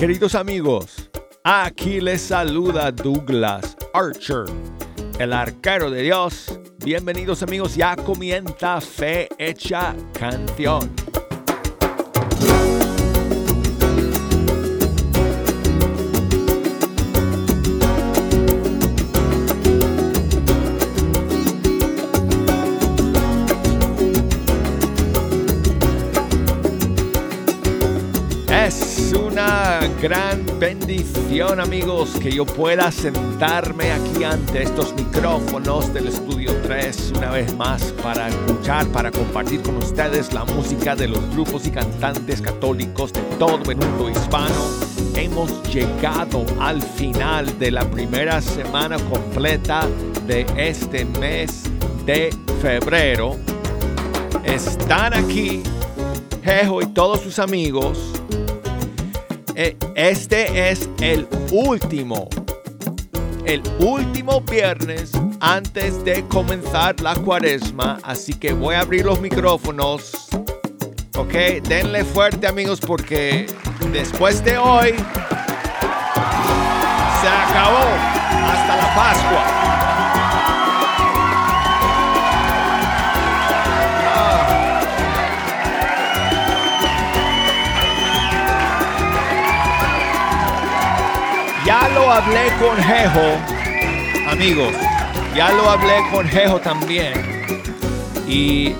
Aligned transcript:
Queridos 0.00 0.34
amigos. 0.34 1.10
Aquí 1.44 2.00
les 2.00 2.22
saluda 2.22 2.90
Douglas 2.90 3.76
Archer, 3.92 4.44
el 5.18 5.30
arquero 5.34 5.90
de 5.90 6.00
Dios. 6.00 6.58
Bienvenidos 6.82 7.42
amigos, 7.42 7.76
ya 7.76 7.96
comienza 7.96 8.80
Fe 8.80 9.28
Hecha 9.36 9.94
Canción. 10.18 10.90
Gran 29.86 30.44
bendición 30.58 31.60
amigos 31.60 32.10
que 32.20 32.30
yo 32.30 32.44
pueda 32.44 32.90
sentarme 32.90 33.92
aquí 33.92 34.24
ante 34.24 34.62
estos 34.62 34.94
micrófonos 34.94 35.92
del 35.92 36.08
estudio 36.08 36.54
3 36.62 37.12
una 37.16 37.30
vez 37.30 37.54
más 37.56 37.82
para 38.02 38.28
escuchar, 38.28 38.86
para 38.88 39.10
compartir 39.10 39.62
con 39.62 39.76
ustedes 39.76 40.32
la 40.32 40.44
música 40.44 40.94
de 40.96 41.08
los 41.08 41.28
grupos 41.30 41.66
y 41.66 41.70
cantantes 41.70 42.40
católicos 42.40 43.12
de 43.12 43.20
todo 43.38 43.70
el 43.70 43.76
mundo 43.76 44.10
hispano. 44.10 44.54
Hemos 45.14 45.62
llegado 45.72 46.44
al 46.60 46.82
final 46.82 47.58
de 47.58 47.70
la 47.70 47.90
primera 47.90 48.40
semana 48.40 48.98
completa 48.98 49.86
de 50.26 50.46
este 50.56 51.04
mes 51.04 51.64
de 52.04 52.30
febrero. 52.60 53.36
Están 54.44 55.14
aquí 55.14 55.62
Jejo 56.42 56.82
y 56.82 56.86
todos 56.86 57.20
sus 57.20 57.38
amigos 57.38 58.19
este 59.94 60.70
es 60.70 60.88
el 61.00 61.28
último, 61.52 62.28
el 63.44 63.62
último 63.78 64.40
viernes 64.40 65.12
antes 65.40 66.02
de 66.02 66.26
comenzar 66.28 66.98
la 67.00 67.14
cuaresma, 67.14 67.98
así 68.02 68.32
que 68.32 68.54
voy 68.54 68.74
a 68.74 68.80
abrir 68.80 69.04
los 69.04 69.20
micrófonos. 69.20 70.28
Ok, 71.16 71.34
denle 71.68 72.04
fuerte 72.04 72.46
amigos 72.46 72.80
porque 72.80 73.44
después 73.92 74.42
de 74.42 74.56
hoy 74.56 74.94
se 77.20 77.28
acabó 77.28 77.84
hasta 78.46 78.76
la 78.76 78.94
Pascua. 78.94 79.59
Hablé 92.20 92.48
con 92.58 92.76
Jejo, 92.76 94.30
amigos. 94.30 94.74
Ya 95.34 95.52
lo 95.52 95.70
hablé 95.70 95.96
con 96.12 96.26
Jejo 96.26 96.60
también. 96.60 97.14
Y 98.28 98.74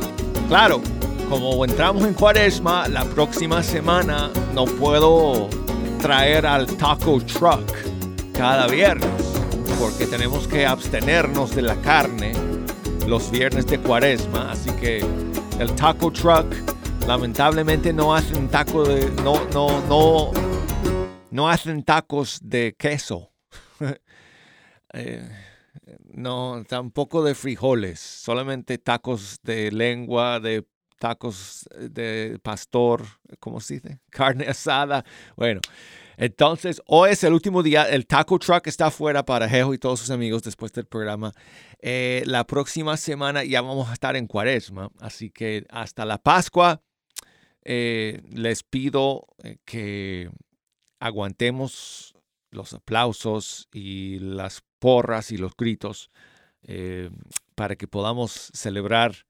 claro, 0.49 0.83
como 1.29 1.65
entramos 1.65 2.05
en 2.05 2.13
cuaresma, 2.13 2.87
la 2.89 3.05
próxima 3.05 3.63
semana 3.63 4.31
no 4.53 4.67
puedo 4.67 5.49
traer 6.03 6.45
al 6.45 6.67
taco 6.77 7.19
truck 7.21 7.65
cada 8.35 8.67
viernes 8.67 9.11
porque 9.79 10.07
tenemos 10.07 10.47
que 10.47 10.67
abstenernos 10.67 11.55
de 11.55 11.63
la 11.63 11.77
carne 11.77 12.33
los 13.07 13.31
viernes 13.31 13.67
de 13.67 13.79
cuaresma. 13.79 14.51
Así 14.53 14.71
que 14.73 15.03
el 15.59 15.75
taco 15.77 16.13
truck 16.13 16.47
lamentablemente 17.07 17.93
no 17.95 18.15
hacen 18.15 18.49
taco 18.49 18.85
de... 18.85 19.11
No, 19.23 19.41
no, 19.55 19.81
no 19.89 20.51
no 21.31 21.49
hacen 21.49 21.85
tacos 21.85 22.41
de 22.43 22.75
queso. 22.77 23.30
Eh, 24.93 25.29
no, 26.13 26.65
tampoco 26.69 27.23
de 27.23 27.35
frijoles, 27.35 28.01
solamente 28.01 28.79
tacos 28.79 29.41
de 29.43 29.71
lengua, 29.71 30.41
de 30.41 30.67
tacos 30.99 31.69
de 31.79 32.39
pastor, 32.43 33.05
¿cómo 33.39 33.61
se 33.61 33.75
dice? 33.75 34.01
Carne 34.11 34.47
asada. 34.47 35.05
Bueno, 35.37 35.61
entonces 36.17 36.83
hoy 36.87 37.11
es 37.11 37.25
el 37.25 37.33
último 37.33 37.63
día. 37.63 37.85
El 37.85 38.07
taco 38.07 38.39
truck 38.39 38.67
está 38.67 38.87
afuera 38.87 39.25
para 39.25 39.49
Jejo 39.49 39.73
y 39.73 39.79
todos 39.79 40.01
sus 40.01 40.11
amigos 40.11 40.43
después 40.43 40.73
del 40.73 40.87
programa. 40.87 41.33
Eh, 41.81 42.23
la 42.27 42.47
próxima 42.47 42.97
semana 42.97 43.45
ya 43.45 43.63
vamos 43.63 43.89
a 43.89 43.95
estar 43.95 44.17
en 44.17 44.27
cuaresma, 44.27 44.91
así 45.01 45.31
que 45.31 45.65
hasta 45.71 46.05
la 46.05 46.19
Pascua 46.19 46.83
eh, 47.65 48.21
les 48.31 48.63
pido 48.63 49.27
que 49.65 50.31
aguantemos 50.99 52.15
los 52.51 52.75
aplausos 52.75 53.69
y 53.73 54.19
las 54.19 54.63
porras 54.81 55.31
y 55.31 55.37
los 55.37 55.57
gritos 55.57 56.11
eh, 56.65 57.11
para 57.55 57.77
que 57.77 57.87
podamos 57.87 58.51
celebrar 58.53 59.27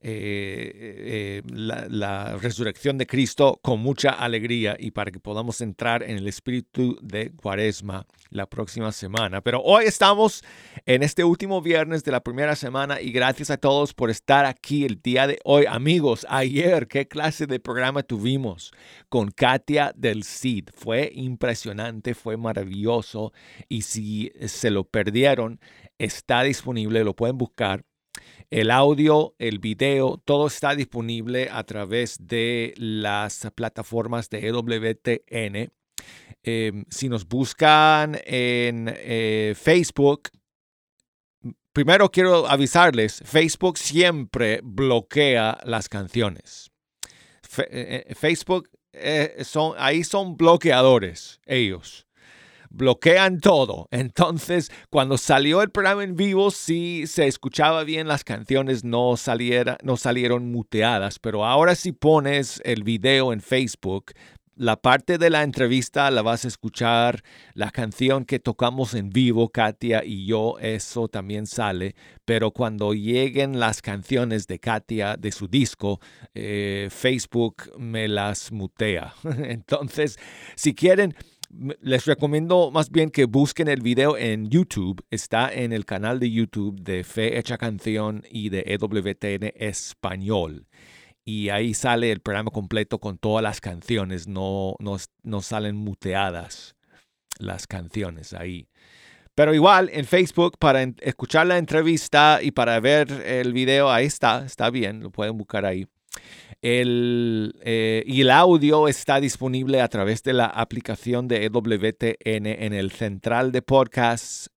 eh, 0.00 1.42
eh, 1.42 1.42
la, 1.50 2.36
resurrección 2.36 2.98
de 2.98 3.06
Cristo 3.06 3.58
con 3.62 3.80
mucha 3.80 4.10
alegría 4.10 4.76
y 4.78 4.92
para 4.92 5.10
que 5.10 5.18
podamos 5.18 5.60
entrar 5.60 6.04
en 6.04 6.16
el 6.16 6.28
espíritu 6.28 6.96
de 7.02 7.32
Cuaresma 7.32 8.06
la 8.30 8.46
próxima 8.46 8.92
semana. 8.92 9.40
Pero 9.40 9.60
hoy 9.60 9.86
estamos 9.86 10.44
en 10.86 11.02
este 11.02 11.24
último 11.24 11.60
viernes 11.60 12.04
de 12.04 12.12
la 12.12 12.22
primera 12.22 12.54
semana 12.54 13.00
y 13.00 13.10
gracias 13.10 13.50
a 13.50 13.56
todos 13.56 13.92
por 13.92 14.08
estar 14.08 14.44
aquí 14.44 14.84
el 14.84 15.02
día 15.02 15.26
de 15.26 15.40
hoy. 15.42 15.64
Amigos, 15.68 16.24
ayer, 16.30 16.86
¿qué 16.86 17.08
clase 17.08 17.48
de 17.48 17.58
programa 17.58 18.04
tuvimos 18.04 18.72
con 19.08 19.32
Katia 19.32 19.92
del 19.96 20.22
CID? 20.22 20.68
Fue 20.74 21.10
impresionante, 21.12 22.14
fue 22.14 22.36
maravilloso 22.36 23.32
y 23.68 23.82
si 23.82 24.30
se 24.46 24.70
lo 24.70 24.84
perdieron, 24.84 25.58
está 25.98 26.44
disponible, 26.44 27.02
lo 27.02 27.16
pueden 27.16 27.36
buscar 27.36 27.84
el 28.50 28.70
audio, 28.70 29.34
el 29.38 29.58
video, 29.58 30.20
todo 30.24 30.46
está 30.46 30.74
disponible 30.74 31.48
a 31.50 31.64
través 31.64 32.16
de 32.20 32.74
las 32.76 33.48
plataformas 33.54 34.30
de 34.30 34.48
EWTN. 34.48 35.72
Em, 36.42 36.84
si 36.88 37.08
nos 37.08 37.26
buscan 37.26 38.18
en 38.24 38.92
eh, 38.96 39.54
Facebook, 39.56 40.30
primero 41.72 42.10
quiero 42.10 42.48
avisarles, 42.48 43.22
Facebook 43.24 43.76
siempre 43.76 44.60
bloquea 44.62 45.58
las 45.64 45.88
canciones. 45.88 46.70
Eh, 47.58 48.04
eh, 48.08 48.14
Facebook, 48.14 48.70
son, 49.42 49.74
ahí 49.78 50.02
son 50.02 50.36
bloqueadores 50.36 51.40
ellos 51.46 52.07
bloquean 52.70 53.40
todo. 53.40 53.88
Entonces, 53.90 54.70
cuando 54.90 55.18
salió 55.18 55.62
el 55.62 55.70
programa 55.70 56.04
en 56.04 56.16
vivo, 56.16 56.50
sí 56.50 57.04
se 57.06 57.26
escuchaba 57.26 57.84
bien 57.84 58.08
las 58.08 58.24
canciones, 58.24 58.84
no, 58.84 59.16
saliera, 59.16 59.78
no 59.82 59.96
salieron 59.96 60.50
muteadas, 60.50 61.18
pero 61.18 61.44
ahora 61.44 61.74
si 61.74 61.92
pones 61.92 62.60
el 62.64 62.82
video 62.82 63.32
en 63.32 63.40
Facebook, 63.40 64.12
la 64.58 64.74
parte 64.74 65.18
de 65.18 65.30
la 65.30 65.44
entrevista 65.44 66.10
la 66.10 66.20
vas 66.20 66.44
a 66.44 66.48
escuchar, 66.48 67.22
la 67.54 67.70
canción 67.70 68.24
que 68.24 68.40
tocamos 68.40 68.92
en 68.94 69.10
vivo, 69.10 69.50
Katia 69.50 70.04
y 70.04 70.26
yo, 70.26 70.58
eso 70.58 71.06
también 71.06 71.46
sale, 71.46 71.94
pero 72.24 72.50
cuando 72.50 72.92
lleguen 72.92 73.60
las 73.60 73.80
canciones 73.80 74.48
de 74.48 74.58
Katia 74.58 75.16
de 75.16 75.30
su 75.30 75.46
disco, 75.46 76.00
eh, 76.34 76.88
Facebook 76.90 77.70
me 77.78 78.08
las 78.08 78.50
mutea. 78.50 79.14
Entonces, 79.44 80.18
si 80.56 80.74
quieren, 80.74 81.14
les 81.50 82.04
recomiendo 82.04 82.70
más 82.70 82.90
bien 82.90 83.10
que 83.10 83.24
busquen 83.24 83.68
el 83.68 83.80
video 83.80 84.16
en 84.16 84.48
YouTube. 84.50 85.04
Está 85.10 85.52
en 85.52 85.72
el 85.72 85.84
canal 85.84 86.20
de 86.20 86.30
YouTube 86.30 86.80
de 86.80 87.04
Fe 87.04 87.38
Hecha 87.38 87.56
Canción 87.58 88.24
y 88.30 88.50
de 88.50 88.64
EWTN 88.66 89.52
Español. 89.54 90.66
Y 91.24 91.50
ahí 91.50 91.74
sale 91.74 92.10
el 92.10 92.20
programa 92.20 92.50
completo 92.50 92.98
con 92.98 93.18
todas 93.18 93.42
las 93.42 93.60
canciones. 93.60 94.28
No, 94.28 94.76
no, 94.80 95.42
salen 95.42 95.76
muteadas 95.76 96.76
las 97.38 97.66
canciones 97.66 98.32
ahí. 98.32 98.68
Pero 99.34 99.54
igual 99.54 99.90
en 99.92 100.04
Facebook 100.04 100.56
para 100.58 100.82
escuchar 101.00 101.46
la 101.46 101.58
entrevista 101.58 102.40
y 102.42 102.50
para 102.50 102.80
ver 102.80 103.10
el 103.24 103.52
video, 103.52 103.90
ahí 103.90 104.06
está, 104.06 104.44
está 104.44 104.70
bien, 104.70 105.00
lo 105.00 105.10
pueden 105.10 105.36
buscar 105.36 105.64
ahí. 105.64 105.86
El, 106.60 107.54
eh, 107.62 108.02
y 108.06 108.22
el 108.22 108.30
audio 108.30 108.88
está 108.88 109.20
disponible 109.20 109.80
a 109.80 109.88
través 109.88 110.22
de 110.22 110.32
la 110.32 110.46
aplicación 110.46 111.28
de 111.28 111.44
EWTN 111.44 112.46
en 112.46 112.72
el 112.72 112.90
central 112.90 113.52
de 113.52 113.62
podcasts 113.62 114.50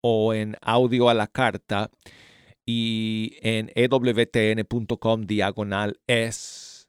o 0.00 0.34
en 0.34 0.56
audio 0.60 1.08
a 1.08 1.14
la 1.14 1.26
carta 1.26 1.90
y 2.64 3.36
en 3.42 3.72
ewtn.com 3.74 5.22
diagonal 5.22 6.00
es 6.06 6.88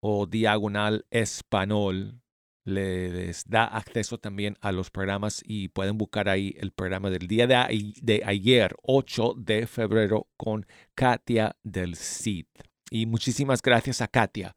o 0.00 0.26
diagonal 0.26 1.06
español 1.10 2.20
les 2.64 3.48
da 3.48 3.64
acceso 3.64 4.18
también 4.18 4.56
a 4.60 4.72
los 4.72 4.90
programas 4.90 5.42
y 5.44 5.68
pueden 5.68 5.98
buscar 5.98 6.28
ahí 6.28 6.54
el 6.58 6.72
programa 6.72 7.10
del 7.10 7.26
día 7.28 7.46
de, 7.46 7.92
de 8.00 8.22
ayer, 8.24 8.74
8 8.82 9.34
de 9.36 9.66
febrero, 9.66 10.28
con 10.36 10.66
Katia 10.94 11.56
del 11.62 11.96
CID 11.96 12.46
Y 12.94 13.06
muchísimas 13.06 13.60
gracias 13.60 14.00
a 14.02 14.06
Katia 14.06 14.54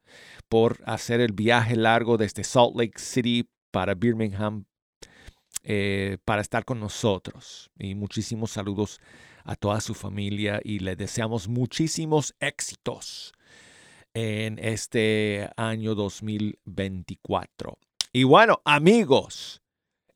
por 0.48 0.78
hacer 0.86 1.20
el 1.20 1.32
viaje 1.32 1.74
largo 1.74 2.16
desde 2.16 2.44
Salt 2.44 2.76
Lake 2.76 2.96
City 3.00 3.50
para 3.72 3.94
Birmingham 3.94 4.64
eh, 5.64 6.18
para 6.24 6.40
estar 6.40 6.64
con 6.64 6.78
nosotros. 6.78 7.68
Y 7.80 7.96
muchísimos 7.96 8.52
saludos 8.52 9.00
a 9.42 9.56
toda 9.56 9.80
su 9.80 9.92
familia 9.92 10.60
y 10.62 10.78
le 10.78 10.94
deseamos 10.94 11.48
muchísimos 11.48 12.36
éxitos 12.38 13.32
en 14.14 14.60
este 14.60 15.50
año 15.56 15.96
2024. 15.96 17.76
Y 18.12 18.22
bueno, 18.22 18.62
amigos, 18.64 19.62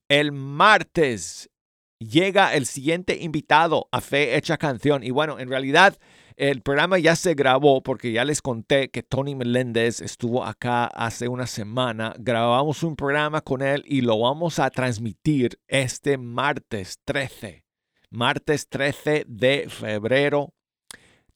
el 0.08 0.30
martes 0.30 1.50
llega 1.98 2.54
el 2.54 2.66
siguiente 2.66 3.18
invitado 3.20 3.88
a 3.90 4.00
Fe 4.00 4.36
Hecha 4.36 4.58
Canción. 4.58 5.02
Y 5.02 5.10
bueno, 5.10 5.40
en 5.40 5.48
realidad 5.48 5.98
el 6.36 6.62
programa 6.62 6.98
ya 6.98 7.16
se 7.16 7.34
grabó 7.34 7.82
porque 7.82 8.12
ya 8.12 8.24
les 8.24 8.42
conté 8.42 8.90
que 8.90 9.02
Tony 9.02 9.34
Meléndez 9.34 10.00
estuvo 10.00 10.44
acá 10.44 10.86
hace 10.86 11.28
una 11.28 11.46
semana. 11.46 12.14
Grabamos 12.18 12.82
un 12.82 12.96
programa 12.96 13.40
con 13.40 13.62
él 13.62 13.84
y 13.86 14.00
lo 14.00 14.18
vamos 14.18 14.58
a 14.58 14.70
transmitir 14.70 15.58
este 15.68 16.18
martes 16.18 16.98
13. 17.04 17.64
Martes 18.10 18.68
13 18.68 19.24
de 19.26 19.68
febrero. 19.68 20.52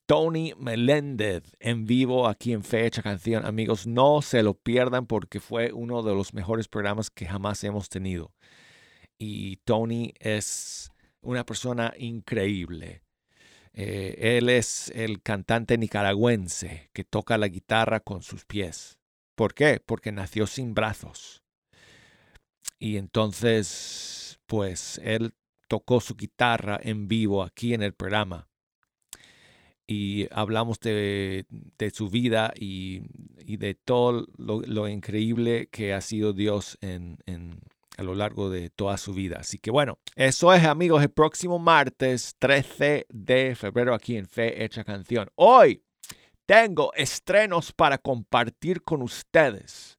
Tony 0.06 0.52
Meléndez 0.56 1.42
en 1.58 1.84
vivo 1.84 2.28
aquí 2.28 2.52
en 2.52 2.62
Fecha 2.62 3.02
Canción. 3.02 3.44
Amigos, 3.44 3.86
no 3.86 4.22
se 4.22 4.42
lo 4.42 4.54
pierdan 4.54 5.06
porque 5.06 5.40
fue 5.40 5.72
uno 5.72 6.02
de 6.02 6.14
los 6.14 6.32
mejores 6.32 6.68
programas 6.68 7.10
que 7.10 7.26
jamás 7.26 7.64
hemos 7.64 7.88
tenido. 7.88 8.32
Y 9.18 9.56
Tony 9.64 10.14
es 10.20 10.92
una 11.22 11.44
persona 11.44 11.92
increíble. 11.98 13.02
Eh, 13.78 14.38
él 14.38 14.48
es 14.48 14.90
el 14.94 15.20
cantante 15.22 15.76
nicaragüense 15.76 16.88
que 16.94 17.04
toca 17.04 17.36
la 17.36 17.48
guitarra 17.48 18.00
con 18.00 18.22
sus 18.22 18.46
pies. 18.46 18.98
¿Por 19.34 19.52
qué? 19.52 19.82
Porque 19.84 20.12
nació 20.12 20.46
sin 20.46 20.72
brazos. 20.72 21.42
Y 22.78 22.96
entonces, 22.96 24.40
pues 24.46 24.98
él 25.04 25.34
tocó 25.68 26.00
su 26.00 26.16
guitarra 26.16 26.80
en 26.82 27.06
vivo 27.06 27.42
aquí 27.42 27.74
en 27.74 27.82
el 27.82 27.92
programa. 27.92 28.48
Y 29.86 30.26
hablamos 30.32 30.80
de, 30.80 31.46
su 31.92 32.08
vida 32.08 32.52
y, 32.56 33.02
de 33.56 33.74
todo 33.74 34.26
lo, 34.36 34.88
increíble 34.88 35.68
que 35.68 35.92
ha 35.92 36.00
sido 36.00 36.32
Dios 36.32 36.78
en, 36.80 37.18
en 37.26 37.60
a 37.96 38.02
lo 38.02 38.14
largo 38.14 38.50
de 38.50 38.70
toda 38.70 38.96
su 38.96 39.12
vida. 39.14 39.38
Así 39.40 39.58
que 39.58 39.70
bueno, 39.70 39.98
eso 40.14 40.52
es 40.52 40.64
amigos, 40.64 41.02
el 41.02 41.10
próximo 41.10 41.58
martes 41.58 42.36
13 42.38 43.06
de 43.08 43.54
febrero 43.54 43.94
aquí 43.94 44.16
en 44.16 44.28
Fe 44.28 44.64
Hecha 44.64 44.84
Canción. 44.84 45.30
Hoy 45.34 45.82
tengo 46.46 46.92
estrenos 46.94 47.72
para 47.72 47.98
compartir 47.98 48.82
con 48.82 49.02
ustedes. 49.02 49.98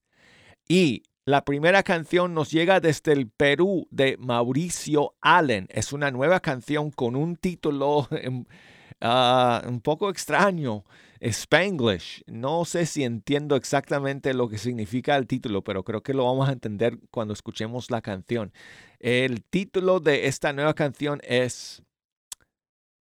Y 0.68 1.04
la 1.26 1.44
primera 1.44 1.84
canción 1.84 2.34
nos 2.34 2.52
llega 2.52 2.80
desde 2.80 3.12
el 3.12 3.30
Perú 3.30 3.88
de 3.92 4.16
Mauricio 4.18 5.16
Allen. 5.20 5.68
Es 5.70 5.92
una 5.92 6.10
nueva 6.10 6.40
canción 6.40 6.90
con 6.90 7.18
un 7.18 7.36
título 7.36 8.08
ah, 9.02 9.62
un 9.68 9.82
poco 9.82 10.10
extraño. 10.10 10.86
Spanglish. 11.22 12.24
No 12.28 12.66
sé 12.66 12.86
si 12.86 13.04
entiendo 13.04 13.56
exactamente 13.56 14.34
lo 14.34 14.50
que 14.50 14.58
significa 14.58 15.16
el 15.16 15.28
título, 15.28 15.64
pero 15.64 15.84
creo 15.84 16.02
que 16.02 16.14
lo 16.14 16.26
vamos 16.26 16.50
a 16.50 16.54
entender 16.54 17.00
cuando 17.12 17.34
escuchemos 17.34 17.92
la 17.92 18.02
canción. 18.02 18.54
El 19.00 19.44
título 19.44 20.00
de 20.00 20.28
esta 20.28 20.54
nueva 20.54 20.74
canción 20.74 21.20
es 21.24 21.84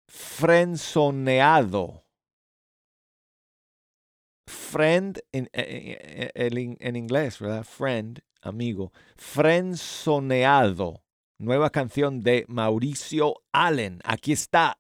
Frenzoneado. 0.09 2.03
Friend 4.49 5.19
en, 5.33 5.49
en, 5.53 6.31
en, 6.35 6.77
en, 6.79 6.97
inglés, 6.97 7.39
¿verdad? 7.41 7.65
Friend, 7.65 8.21
amigo. 8.43 8.93
Frenzoneado. 9.17 11.03
Nueva 11.39 11.71
canción 11.71 12.21
de 12.21 12.45
Mauricio 12.49 13.43
Allen. 13.53 14.01
Aquí 14.05 14.33
está 14.33 14.79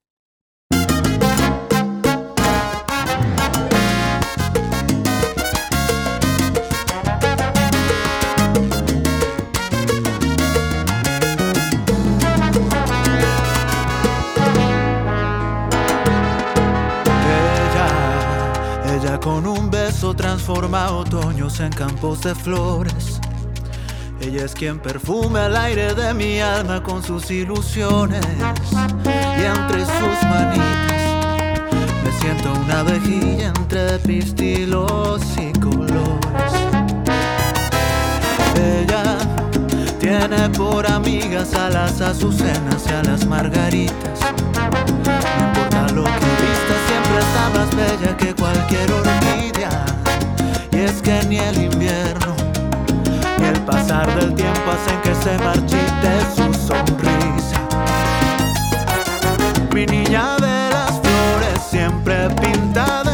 Con 19.26 19.44
un 19.44 19.72
beso 19.72 20.14
transforma 20.14 20.92
otoños 20.92 21.58
en 21.58 21.72
campos 21.72 22.20
de 22.20 22.32
flores. 22.32 23.20
Ella 24.20 24.44
es 24.44 24.54
quien 24.54 24.78
perfume 24.78 25.46
el 25.46 25.56
aire 25.56 25.94
de 25.94 26.14
mi 26.14 26.38
alma 26.38 26.80
con 26.80 27.02
sus 27.02 27.28
ilusiones. 27.32 28.24
Y 28.24 29.42
entre 29.42 29.80
sus 29.80 30.22
manitas 30.28 31.02
me 32.04 32.12
siento 32.20 32.52
una 32.52 32.84
vejilla 32.84 33.48
entre 33.48 33.98
pistilos 33.98 35.20
y 35.36 35.52
colores. 35.58 36.52
Ella 38.54 39.18
tiene 39.98 40.48
por 40.50 40.88
amigas 40.88 41.52
a 41.54 41.68
las 41.68 42.00
azucenas 42.00 42.84
y 42.88 42.92
a 42.92 43.02
las 43.02 43.26
margaritas. 43.26 44.20
Está 47.18 47.50
más 47.50 47.74
bella 47.74 48.16
que 48.16 48.34
cualquier 48.34 48.90
orquídea. 48.92 49.84
Y 50.72 50.78
es 50.78 51.00
que 51.02 51.24
ni 51.28 51.38
el 51.38 51.56
invierno 51.64 52.34
ni 53.38 53.46
el 53.46 53.60
pasar 53.62 54.06
del 54.14 54.34
tiempo 54.34 54.70
hacen 54.70 55.00
que 55.02 55.14
se 55.14 55.38
marchite 55.38 56.10
su 56.34 56.52
sonrisa. 56.66 57.60
Mi 59.72 59.86
niña 59.86 60.36
de 60.36 60.70
las 60.70 60.92
flores 61.00 61.60
siempre 61.70 62.28
pinta 62.40 63.05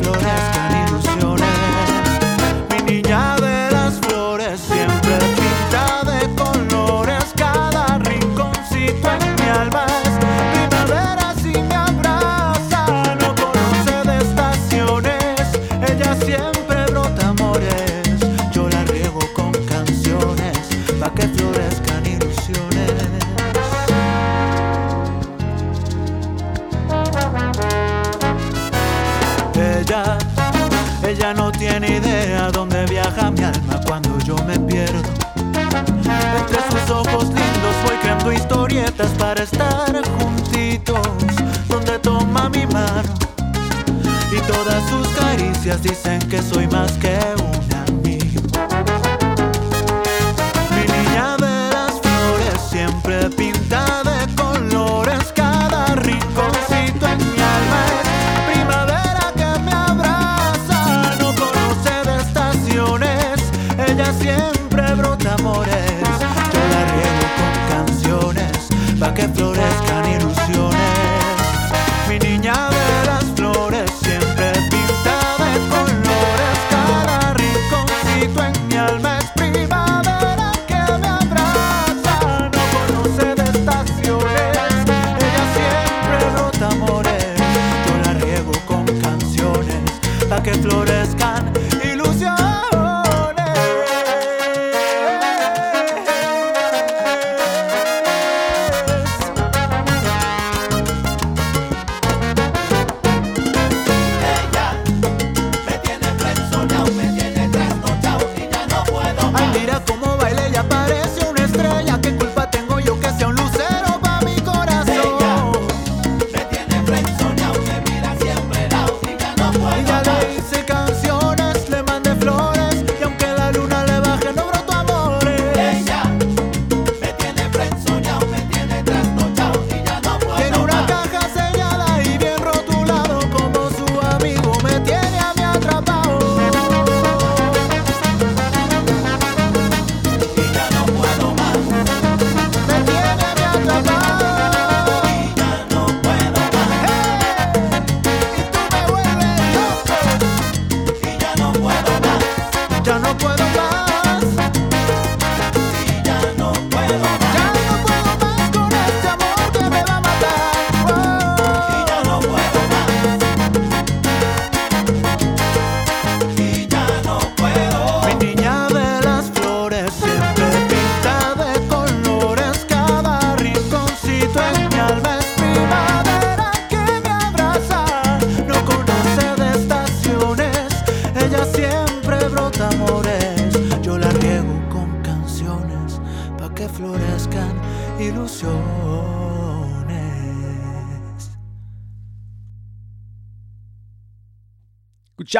pa' 0.00 0.61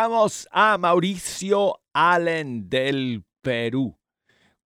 Escuchamos 0.03 0.49
a 0.51 0.79
Mauricio 0.79 1.81
Allen 1.93 2.69
del 2.69 3.25
Perú 3.41 3.97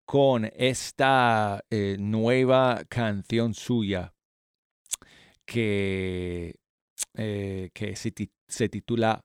con 0.06 0.50
esta 0.56 1.62
eh, 1.68 1.98
nueva 1.98 2.84
canción 2.88 3.52
suya 3.52 4.14
que, 5.44 6.54
eh, 7.18 7.68
que 7.74 7.96
se, 7.96 8.14
se 8.48 8.68
titula 8.70 9.20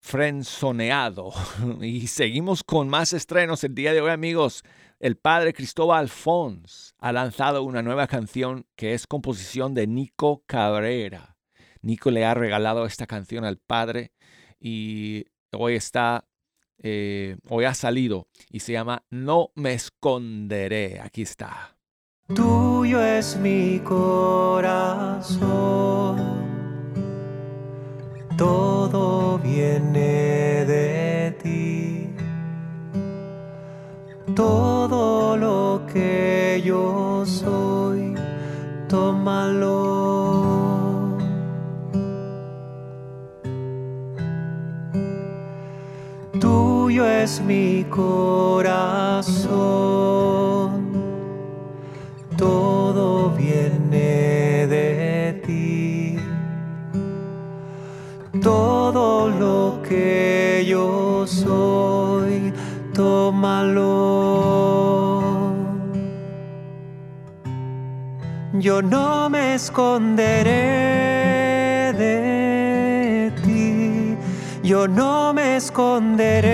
Frenzoneado. 0.00 1.34
Y 1.82 2.06
seguimos 2.06 2.64
con 2.64 2.88
más 2.88 3.12
estrenos 3.12 3.62
el 3.62 3.74
día 3.74 3.92
de 3.92 4.00
hoy, 4.00 4.10
amigos. 4.10 4.64
El 5.00 5.18
padre 5.18 5.52
Cristóbal 5.52 6.08
Fons 6.08 6.94
ha 6.98 7.12
lanzado 7.12 7.62
una 7.62 7.82
nueva 7.82 8.06
canción 8.06 8.64
que 8.74 8.94
es 8.94 9.06
composición 9.06 9.74
de 9.74 9.86
Nico 9.86 10.44
Cabrera. 10.46 11.35
Nico 11.86 12.10
le 12.10 12.24
ha 12.24 12.34
regalado 12.34 12.84
esta 12.84 13.06
canción 13.06 13.44
al 13.44 13.58
padre 13.58 14.10
y 14.58 15.26
hoy 15.52 15.76
está, 15.76 16.24
eh, 16.82 17.36
hoy 17.48 17.64
ha 17.64 17.74
salido 17.74 18.26
y 18.50 18.58
se 18.58 18.72
llama 18.72 19.04
No 19.08 19.52
me 19.54 19.74
esconderé. 19.74 21.00
Aquí 21.00 21.22
está. 21.22 21.76
Tuyo 22.34 23.00
es 23.00 23.36
mi 23.36 23.78
corazón, 23.84 25.36
todo 28.36 29.38
viene 29.38 30.64
de 30.64 31.36
ti, 31.40 32.10
todo 34.34 35.36
lo 35.36 35.86
que 35.86 36.60
yo 36.64 37.24
soy, 37.24 38.16
tómalo. 38.88 40.05
Tuyo 46.96 47.10
es 47.10 47.42
mi 47.42 47.84
corazón 47.90 48.96
todo 52.38 53.30
viene 53.36 54.66
de 54.66 55.42
ti. 55.44 56.16
Todo 58.40 59.28
lo 59.28 59.82
que 59.86 60.64
yo 60.66 61.26
soy, 61.26 62.50
tómalo. 62.94 63.92
Yo 68.54 68.80
no 68.80 69.28
me 69.28 69.56
esconderé 69.56 70.32
de. 71.92 72.35
Yo 74.66 74.88
no 74.88 75.32
me 75.32 75.56
esconderé 75.58 76.48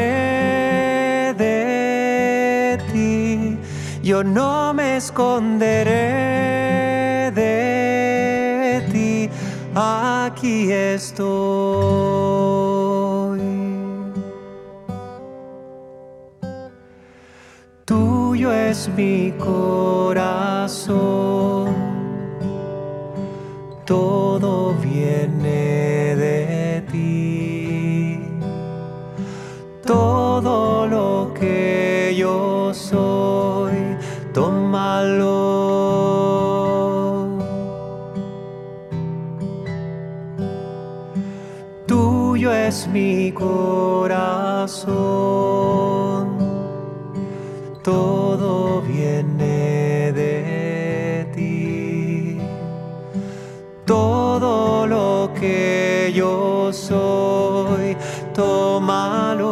de 1.32 2.78
ti. 2.92 3.56
Yo 4.02 4.22
no 4.22 4.74
me 4.74 4.98
esconderé 4.98 5.90
de 7.34 8.86
ti. 8.92 9.30
Aquí 9.74 10.70
estoy. 10.70 11.22
Tuyo 17.86 18.52
es 18.52 18.90
mi 18.94 19.32
corazón. 19.38 20.52
Todo 47.82 48.80
viene 48.80 50.12
de 50.12 51.30
ti. 51.34 52.38
Todo 53.84 54.86
lo 54.86 55.30
que 55.38 56.10
yo 56.14 56.72
soy, 56.72 57.96
tómalo. 58.32 59.50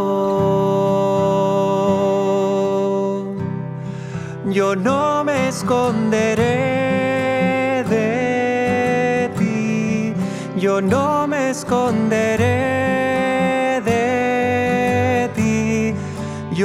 Yo 4.47 4.75
no 4.75 5.23
me 5.25 5.49
esconderé 5.49 6.45
de 7.91 9.31
ti. 9.39 10.15
Yo 10.59 10.81
no 10.81 11.27
me 11.27 11.51
esconderé 11.51 12.40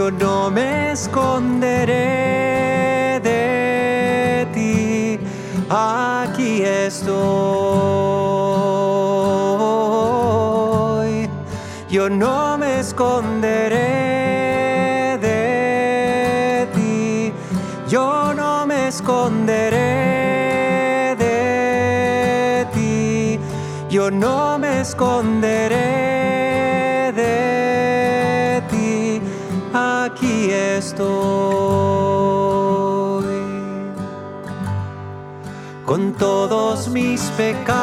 Yo 0.06 0.12
no 0.12 0.52
me 0.52 0.92
esconderé 0.92 1.90
de 3.24 4.48
ti. 4.54 5.20
Aquí 5.68 6.62
estoy. 6.62 7.16
Yo 11.90 12.08
no 12.08 12.56
me 12.56 12.82
esconderé 12.82 13.78
de 15.20 16.68
ti. 16.76 17.34
Yo 17.90 18.32
no 18.36 18.68
me 18.68 18.90
esconderé 18.90 19.86
de 21.18 22.68
ti. 22.76 23.40
Yo 23.90 24.12
no 24.12 24.60
me 24.60 24.82
esconderé 24.82 26.05
mis 37.16 37.32
pecados, 37.38 37.78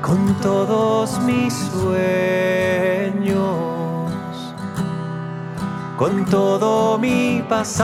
con 0.00 0.34
todos 0.40 1.20
mis 1.20 1.52
sueños, 1.52 3.36
con 5.98 6.24
todo 6.24 6.96
mi 6.96 7.44
pasado, 7.46 7.76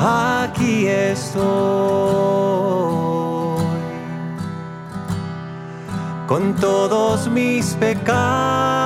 aquí 0.00 0.86
estoy. 0.86 1.42
Con 6.26 6.54
todos 6.54 7.28
mis 7.28 7.74
pecados, 7.74 8.81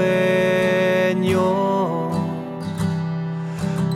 sueños, 0.00 1.42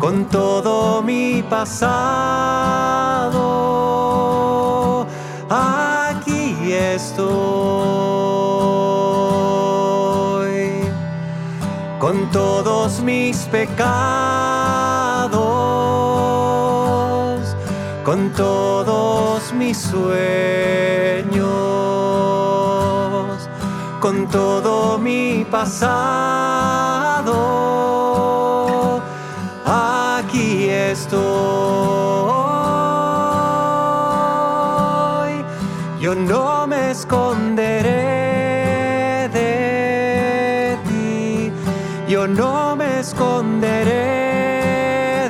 con 0.01 0.27
todo 0.27 1.03
mi 1.03 1.43
pasado, 1.43 1.87
aquí 5.49 6.73
estoy. 6.73 8.05
Con 12.01 12.31
todos 12.31 13.01
mis 13.01 13.37
pecados, 13.47 13.81
con 18.05 18.31
todos 18.33 19.53
mis 19.55 19.79
sueños, 19.79 21.24
con 24.05 24.29
todo 24.29 24.99
mi 24.99 25.47
pasado, 25.51 25.73
aquí 29.65 30.69
estoy. 30.69 31.15
Yo 35.99 36.15
no 36.15 36.67
me 36.67 36.91
esconderé 36.91 37.91
de 39.33 40.77
ti, 40.87 41.51
yo 42.07 42.27
no 42.29 42.77
me 42.77 43.01
esconderé 43.01 43.71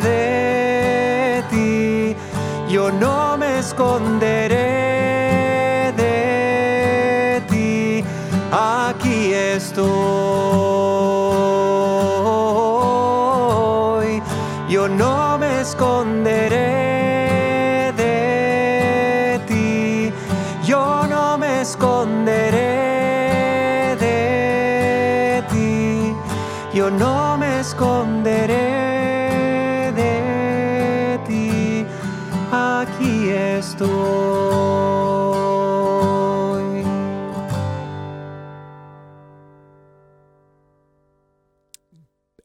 de 0.08 1.44
ti, 1.48 2.16
yo 2.68 2.90
no 2.90 3.36
me 3.36 3.60
esconderé 3.60 4.53
aquí 8.54 9.32
estoy. 9.32 10.63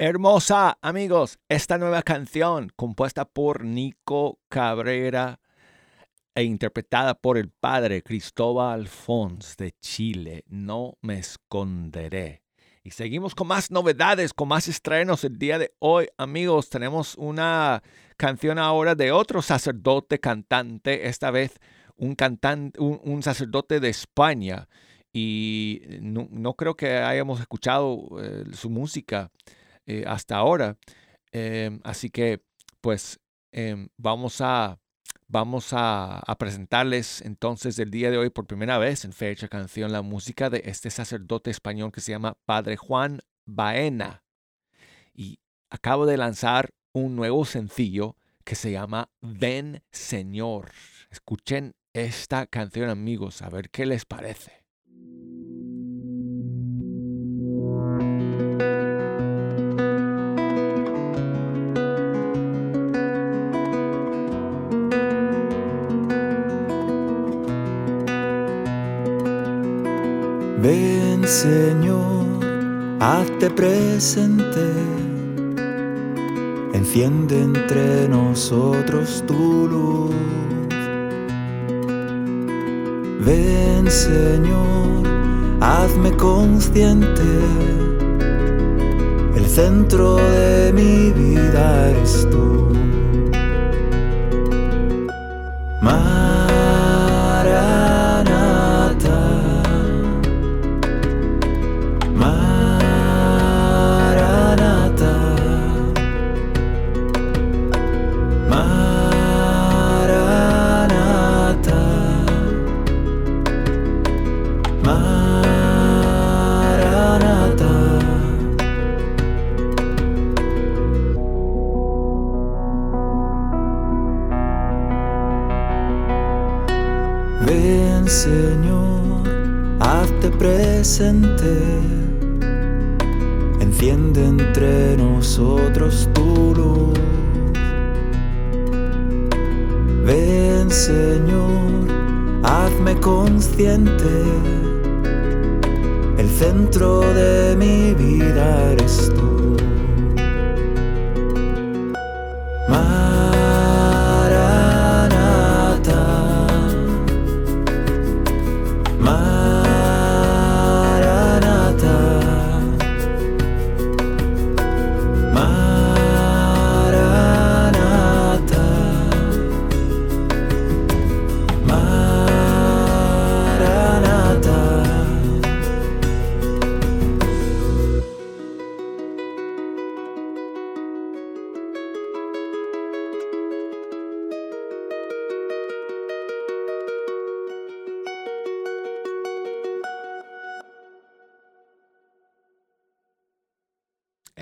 Hermosa, 0.09 0.79
amigos, 0.81 1.37
esta 1.49 1.77
nueva 1.77 2.01
canción 2.01 2.71
compuesta 2.75 3.25
por 3.25 3.63
Nico 3.63 4.39
Cabrera 4.49 5.39
e 6.33 6.41
interpretada 6.41 7.13
por 7.13 7.37
el 7.37 7.51
padre 7.51 8.01
Cristóbal 8.01 8.87
Fons 8.87 9.55
de 9.55 9.75
Chile, 9.79 10.45
No 10.47 10.97
me 11.03 11.19
esconderé. 11.19 12.41
Y 12.83 12.89
seguimos 12.89 13.35
con 13.35 13.49
más 13.49 13.69
novedades, 13.69 14.33
con 14.33 14.47
más 14.47 14.67
estrenos 14.67 15.23
el 15.25 15.37
día 15.37 15.59
de 15.59 15.75
hoy, 15.77 16.07
amigos. 16.17 16.69
Tenemos 16.69 17.13
una 17.13 17.83
canción 18.17 18.57
ahora 18.57 18.95
de 18.95 19.11
otro 19.11 19.43
sacerdote 19.43 20.19
cantante, 20.19 21.07
esta 21.07 21.29
vez 21.29 21.59
un 21.97 22.17
un, 22.79 23.21
sacerdote 23.21 23.79
de 23.79 23.89
España. 23.89 24.67
Y 25.13 25.83
no, 26.01 26.27
no 26.31 26.55
creo 26.55 26.75
que 26.75 26.97
hayamos 26.97 27.39
escuchado 27.39 28.07
eh, 28.19 28.45
su 28.53 28.71
música 28.71 29.29
eh, 29.89 30.03
hasta 30.07 30.37
ahora. 30.37 30.77
Em, 31.31 31.79
así 31.83 32.09
que, 32.11 32.43
pues, 32.81 33.19
em, 33.51 33.89
vamos 33.97 34.41
a 34.41 34.79
vamos 35.27 35.73
a, 35.73 36.19
a 36.19 36.37
presentarles 36.37 37.21
entonces 37.21 37.77
el 37.79 37.91
día 37.91 38.09
de 38.09 38.17
hoy 38.17 38.29
por 38.31 38.47
primera 38.47 38.79
vez 38.79 39.05
en 39.05 39.13
Fecha 39.13 39.47
Canción 39.47 39.91
la 39.91 40.01
música 40.01 40.49
de 40.49 40.63
este 40.65 40.89
sacerdote 40.89 41.51
español 41.51 41.91
que 41.91 42.01
se 42.01 42.11
llama 42.11 42.37
Padre 42.45 42.77
Juan 42.77 43.21
Baena. 43.45 44.23
Y 45.13 45.39
acabo 45.69 46.05
de 46.05 46.17
lanzar 46.17 46.71
un 46.93 47.15
nuevo 47.15 47.45
sencillo 47.45 48.15
que 48.43 48.55
se 48.55 48.71
llama 48.71 49.11
Ven 49.21 49.83
Señor. 49.91 50.71
Escuchen 51.09 51.75
esta 51.93 52.45
canción 52.47 52.89
amigos, 52.89 53.41
a 53.41 53.49
ver 53.49 53.69
qué 53.69 53.85
les 53.85 54.05
parece. 54.05 54.58
Ven 70.61 71.25
Señor, 71.25 72.25
hazte 72.99 73.49
presente, 73.49 74.73
enciende 76.73 77.43
entre 77.43 78.09
nosotros 78.09 79.23
tu 79.25 79.67
luz. 79.69 80.15
Ven 83.25 83.89
Señor, 83.89 85.07
hazme 85.61 86.11
consciente, 86.17 87.21
el 89.37 89.45
centro 89.45 90.17
de 90.17 90.73
mi 90.73 91.11
vida 91.13 91.89
eres 91.91 92.27
tú. 92.29 92.48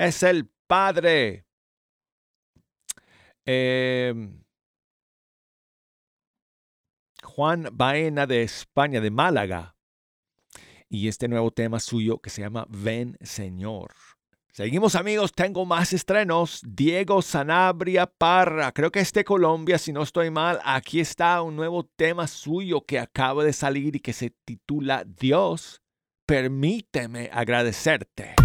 Es 0.07 0.23
el 0.23 0.49
Padre. 0.67 1.45
Em, 3.45 4.41
Juan 7.21 7.67
Baena 7.73 8.25
de 8.25 8.43
España, 8.43 9.01
de 9.01 9.11
Málaga. 9.11 9.75
Y 10.87 11.09
este 11.09 11.27
nuevo 11.27 11.51
tema 11.51 11.81
suyo 11.81 12.19
que 12.19 12.29
se 12.29 12.41
llama 12.41 12.65
Ven 12.69 13.17
Señor. 13.19 13.91
Seguimos 14.53 14.95
amigos, 14.95 15.33
tengo 15.33 15.65
más 15.65 15.91
estrenos. 15.91 16.61
Diego 16.65 17.21
Sanabria 17.21 18.05
Parra, 18.05 18.71
creo 18.71 18.91
que 18.91 19.01
es 19.01 19.11
de 19.11 19.25
Colombia, 19.25 19.77
si 19.77 19.91
no 19.91 20.03
estoy 20.03 20.31
mal. 20.31 20.61
Aquí 20.63 21.01
está 21.01 21.41
un 21.41 21.57
nuevo 21.57 21.83
tema 21.83 22.27
suyo 22.27 22.85
que 22.85 22.97
acaba 22.97 23.43
de 23.43 23.51
salir 23.51 23.97
y 23.97 23.99
que 23.99 24.13
se 24.13 24.29
titula 24.45 25.03
Dios, 25.03 25.81
permíteme 26.25 27.29
agradecerte. 27.33 28.35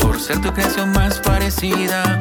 Por 0.00 0.18
ser 0.18 0.40
tu 0.40 0.50
creación 0.54 0.90
más 0.92 1.18
parecida, 1.18 2.16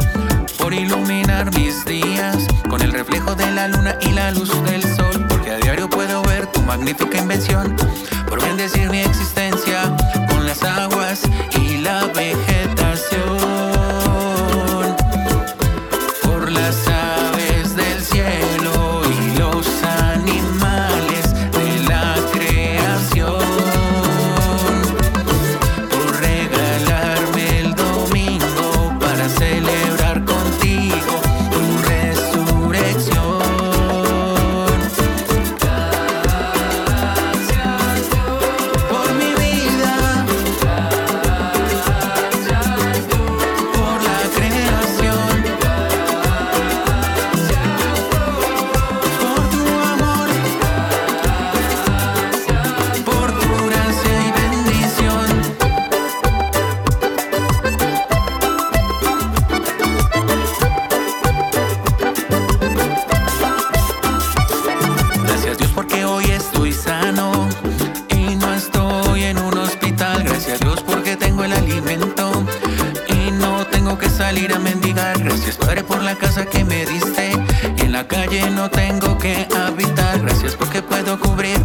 por 0.57 0.73
iluminar 0.73 1.49
mis 1.55 1.85
días 1.85 2.45
con 2.69 2.81
el 2.81 2.91
reflejo 2.91 3.33
de 3.33 3.49
la 3.49 3.69
luna 3.69 3.95
y 4.01 4.11
la 4.11 4.31
luz 4.31 4.51
del 4.65 4.83
sol, 4.83 5.25
porque 5.29 5.51
a 5.51 5.57
diario 5.57 5.89
puedo 5.89 6.21
ver 6.23 6.47
tu 6.47 6.61
magnífica 6.63 7.17
invención, 7.17 7.77
por 8.27 8.41
bendecir 8.41 8.89
mi 8.89 8.99
existencia 8.99 9.95
con 10.27 10.45
las 10.45 10.63
aguas 10.63 11.21
y 11.61 11.77
la 11.77 12.07
vegetación, 12.07 12.50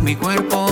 mi 0.07 0.15
cuerpo 0.15 0.66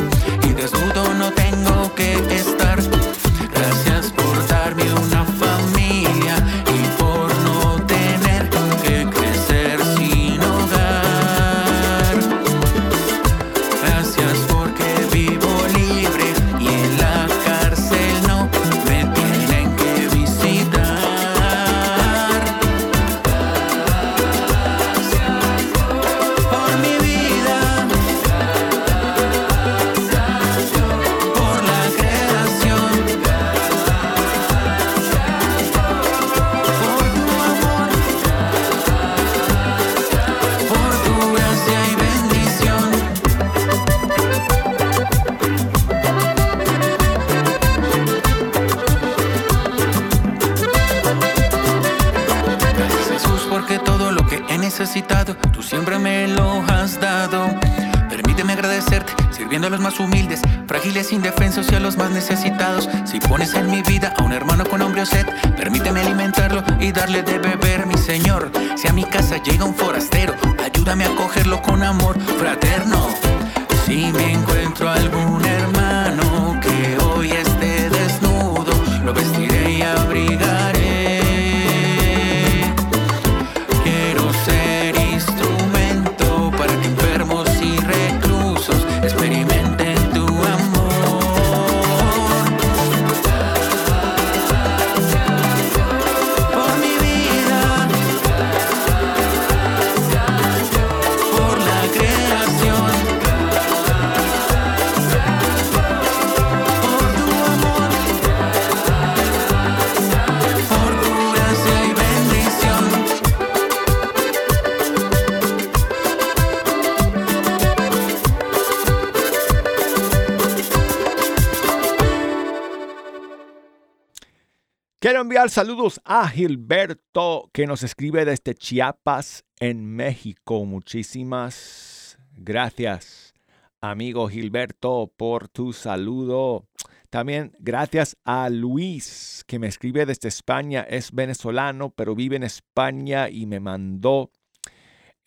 Saludos 125.49 126.01
a 126.05 126.27
Gilberto 126.29 127.51
que 127.53 127.67
nos 127.67 127.83
escribe 127.83 128.25
desde 128.25 128.55
Chiapas, 128.55 129.45
en 129.61 129.85
México. 129.85 130.65
Muchísimas 130.65 132.19
gracias, 132.33 133.35
amigo 133.81 134.29
Gilberto, 134.29 135.13
por 135.17 135.49
tu 135.49 135.75
saludo. 135.75 136.67
También 137.11 137.53
gracias 137.59 138.17
a 138.25 138.49
Luis 138.49 139.45
que 139.47 139.59
me 139.59 139.67
escribe 139.67 140.07
desde 140.07 140.29
España. 140.29 140.81
Es 140.81 141.13
venezolano, 141.13 141.91
pero 141.91 142.15
vive 142.15 142.37
en 142.37 142.45
España 142.45 143.29
y 143.29 143.45
me 143.45 143.61
mandó 143.61 144.31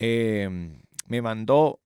eh, 0.00 0.80
me 1.06 1.22
mandó 1.22 1.80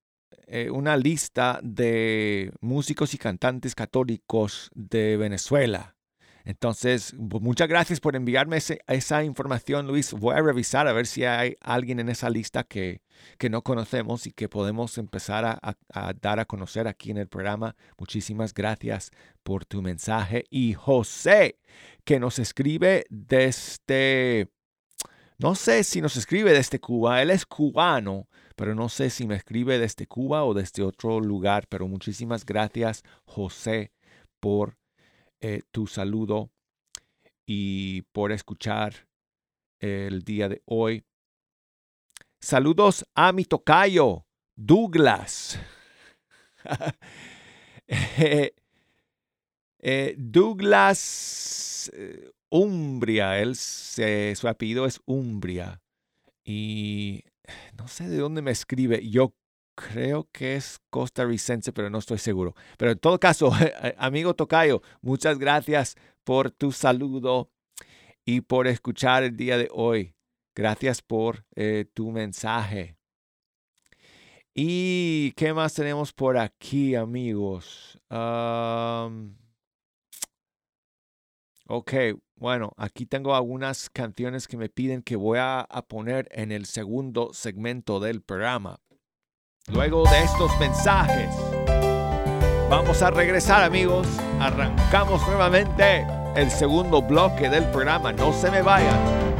eh, 0.47 0.71
una 0.71 0.97
lista 0.97 1.61
de 1.62 2.51
músicos 2.61 3.12
y 3.12 3.18
cantantes 3.18 3.75
católicos 3.75 4.71
de 4.75 5.18
Venezuela. 5.18 5.91
Entonces, 6.44 7.14
muchas 7.14 7.68
gracias 7.68 8.00
por 8.00 8.16
enviarme 8.16 8.59
esa 8.87 9.24
información, 9.24 9.87
Luis. 9.87 10.12
Voy 10.12 10.35
a 10.35 10.42
revisar 10.42 10.88
a 10.88 10.92
ver 10.92 11.07
si 11.07 11.24
hay 11.24 11.57
alguien 11.61 12.00
en 12.00 12.09
esa 12.09 12.31
lista 12.31 12.64
que, 12.64 13.00
que 13.38 13.48
no 13.48 13.62
conocemos 13.62 14.26
y 14.26 14.33
que 14.33 14.48
podemos 14.48 14.98
empezar 14.98 15.44
a, 15.44 15.59
a- 15.62 15.76
a 15.92 16.12
dar 16.14 16.40
a 16.40 16.44
conocer 16.44 16.88
aquí 16.88 17.11
en 17.11 17.18
el 17.18 17.28
programa. 17.28 17.76
Muchísimas 17.98 18.52
gracias 18.55 19.11
por 19.42 19.64
tu 19.64 19.83
mensaje. 19.83 20.44
Y 20.50 20.74
José, 20.74 21.59
que 22.05 22.18
nos 22.18 22.38
escribe 22.38 23.05
desde, 23.09 24.48
no 25.38 25.55
sé 25.55 25.85
si 25.85 26.00
nos 26.00 26.16
escribe 26.16 26.52
desde 26.52 26.81
Cuba, 26.81 27.22
él 27.22 27.31
es 27.31 27.46
cubano, 27.46 28.28
pero 28.57 28.74
no 28.74 28.88
sé 28.88 29.11
si 29.11 29.26
me 29.26 29.37
escribe 29.37 29.78
desde 29.78 30.07
Cuba 30.07 30.44
o 30.44 30.55
desde 30.55 30.83
otro 30.83 31.20
lugar, 31.20 31.66
pero 31.68 31.88
muchísimas 31.88 32.44
gracias, 32.44 33.02
José, 33.24 33.92
por 34.40 34.76
eh, 35.42 35.62
tu 35.70 35.87
saludo 35.87 36.50
y 37.44 38.02
por 38.12 38.33
escuchar 38.33 39.09
el 39.81 40.22
día 40.22 40.48
de 40.48 40.62
hoy. 40.64 41.05
Saludos 42.40 43.05
a 43.14 43.33
mi 43.33 43.44
tocayo, 43.44 44.24
Douglas. 44.57 45.59
Eh, 47.88 48.55
eh, 49.81 50.14
Douglas 50.16 51.90
Umbria, 52.48 53.38
él 53.40 53.55
se- 53.57 54.35
su 54.37 54.48
apellido 54.48 54.87
es 54.87 55.00
Umbria. 55.05 55.83
Y 56.44 57.24
no 57.76 57.88
sé 57.88 58.09
de 58.09 58.16
dónde 58.18 58.40
me 58.42 58.50
escribe. 58.50 59.07
Yo 59.09 59.35
creo 59.74 60.28
que 60.32 60.56
es 60.56 60.80
costarricense, 60.90 61.72
pero 61.72 61.90
no 61.90 61.98
estoy 61.98 62.18
seguro. 62.18 62.54
Pero 62.78 62.92
en 62.92 62.98
todo 62.98 63.18
caso, 63.18 63.52
amigo 63.98 64.35
Tocayo, 64.35 64.82
muchas 65.00 65.38
gracias 65.38 65.96
por 66.24 66.50
tu 66.50 66.72
saludo 66.72 67.50
y 68.24 68.42
por 68.42 68.66
escuchar 68.66 69.22
el 69.22 69.37
día 69.37 69.58
de 69.58 69.68
hoy. 69.72 70.14
Gracias 70.54 71.02
por 71.02 71.44
eh, 71.56 71.87
tu 71.94 72.11
mensaje. 72.11 72.96
¿Y 74.54 75.32
qué 75.32 75.54
más 75.54 75.72
tenemos 75.72 76.12
por 76.12 76.37
aquí, 76.37 76.94
amigos? 76.94 77.98
Am, 78.11 79.38
ok, 81.68 81.92
bueno, 82.37 82.72
aquí 82.76 83.06
tengo 83.06 83.35
algunas 83.35 83.88
canciones 83.88 84.46
que 84.46 84.58
me 84.58 84.68
piden 84.68 85.02
que 85.02 85.16
voy 85.16 85.38
a 85.40 85.66
poner 85.88 86.28
en 86.32 86.52
el 86.52 86.66
segundo 86.66 87.32
segmento 87.32 87.98
del 87.98 88.20
programa. 88.20 88.78
Luego 89.70 90.03
de 90.11 90.25
estos 90.25 90.51
mensajes, 90.59 91.29
vamos 92.68 93.01
a 93.01 93.11
regresar, 93.11 93.62
amigos. 93.62 94.09
Arrancamos 94.40 95.25
nuevamente 95.29 96.05
el 96.35 96.51
segundo 96.51 97.01
bloque 97.01 97.48
del 97.48 97.64
programa. 97.66 98.12
No 98.12 98.33
se 98.33 98.51
me 98.51 98.61
vayan. 98.61 99.32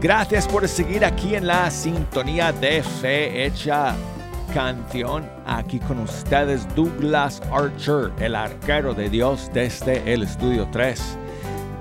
Gracias 0.00 0.48
por 0.48 0.66
seguir 0.66 1.04
aquí 1.04 1.34
en 1.34 1.46
la 1.46 1.70
sintonía 1.70 2.52
de 2.52 2.82
Fe 2.82 3.44
Hecha 3.44 3.94
Canción. 4.54 5.28
Aquí 5.44 5.78
con 5.78 5.98
ustedes 5.98 6.66
Douglas 6.74 7.42
Archer, 7.52 8.10
el 8.18 8.34
arquero 8.34 8.94
de 8.94 9.10
Dios 9.10 9.50
desde 9.52 10.10
el 10.10 10.22
estudio 10.22 10.66
3 10.72 11.18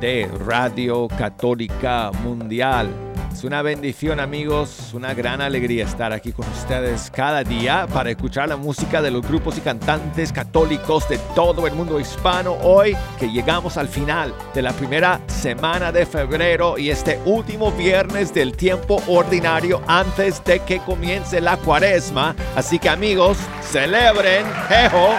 de 0.02 0.30
Radio 0.46 1.08
Católica 1.08 2.12
Mundial. 2.22 3.09
Es 3.40 3.46
una 3.46 3.62
bendición 3.62 4.20
amigos, 4.20 4.94
una 4.94 5.14
gran 5.14 5.40
alegría 5.40 5.86
estar 5.86 6.12
aquí 6.12 6.34
con 6.34 6.46
ustedes 6.50 7.10
cada 7.10 7.42
día 7.42 7.88
para 7.88 8.10
escuchar 8.10 8.50
la 8.50 8.58
música 8.58 9.02
de 9.02 9.12
los 9.12 9.26
grupos 9.26 9.58
y 9.58 9.62
cantantes 9.62 10.34
católicos 10.34 11.08
de 11.08 11.18
todo 11.36 11.66
el 11.66 11.74
mundo 11.74 12.02
hispano. 12.02 12.58
Hoy 12.62 12.98
que 13.18 13.32
llegamos 13.32 13.78
al 13.78 13.88
final 13.88 14.34
de 14.54 14.62
la 14.62 14.74
primera 14.74 15.22
semana 15.28 15.94
de 15.94 16.06
febrero 16.06 16.78
y 16.78 16.90
este 16.90 17.18
último 17.24 17.72
viernes 17.72 18.34
del 18.34 18.58
tiempo 18.58 19.02
ordinario 19.08 19.82
antes 19.88 20.44
de 20.44 20.60
que 20.60 20.80
comience 20.80 21.40
la 21.40 21.56
cuaresma. 21.56 22.36
Así 22.58 22.78
que 22.78 22.90
amigos, 22.90 23.38
celebren, 23.62 24.46
jejo. 24.68 25.16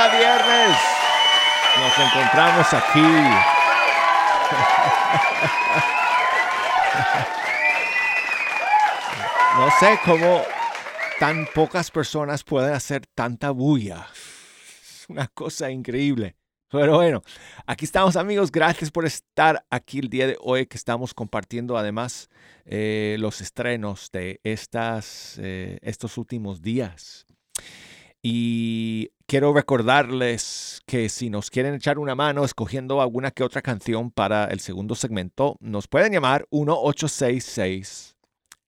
Cada 0.00 0.18
viernes 0.18 0.78
nos 1.78 1.98
encontramos 1.98 2.72
aquí. 2.72 3.00
No 9.58 9.70
sé 9.78 10.00
cómo 10.02 10.42
tan 11.18 11.46
pocas 11.54 11.90
personas 11.90 12.42
pueden 12.44 12.72
hacer 12.72 13.02
tanta 13.14 13.50
bulla. 13.50 14.06
Es 14.80 15.04
una 15.10 15.28
cosa 15.28 15.70
increíble. 15.70 16.34
Pero 16.70 16.94
bueno, 16.94 17.20
aquí 17.66 17.84
estamos 17.84 18.16
amigos. 18.16 18.50
Gracias 18.50 18.90
por 18.90 19.04
estar 19.04 19.66
aquí 19.68 19.98
el 19.98 20.08
día 20.08 20.26
de 20.26 20.38
hoy 20.40 20.64
que 20.64 20.78
estamos 20.78 21.12
compartiendo 21.12 21.76
además 21.76 22.30
eh, 22.64 23.16
los 23.18 23.42
estrenos 23.42 24.10
de 24.10 24.40
estas, 24.44 25.38
eh, 25.42 25.78
estos 25.82 26.16
últimos 26.16 26.62
días. 26.62 27.26
Y 28.22 29.10
quiero 29.30 29.52
recordarles 29.52 30.80
que 30.86 31.08
si 31.08 31.30
nos 31.30 31.50
quieren 31.50 31.74
echar 31.74 32.00
una 32.00 32.16
mano 32.16 32.44
escogiendo 32.44 33.00
alguna 33.00 33.30
que 33.30 33.44
otra 33.44 33.62
canción 33.62 34.10
para 34.10 34.46
el 34.46 34.58
segundo 34.58 34.96
segmento, 34.96 35.56
nos 35.60 35.86
pueden 35.86 36.12
llamar 36.12 36.48
1-866 36.50 38.16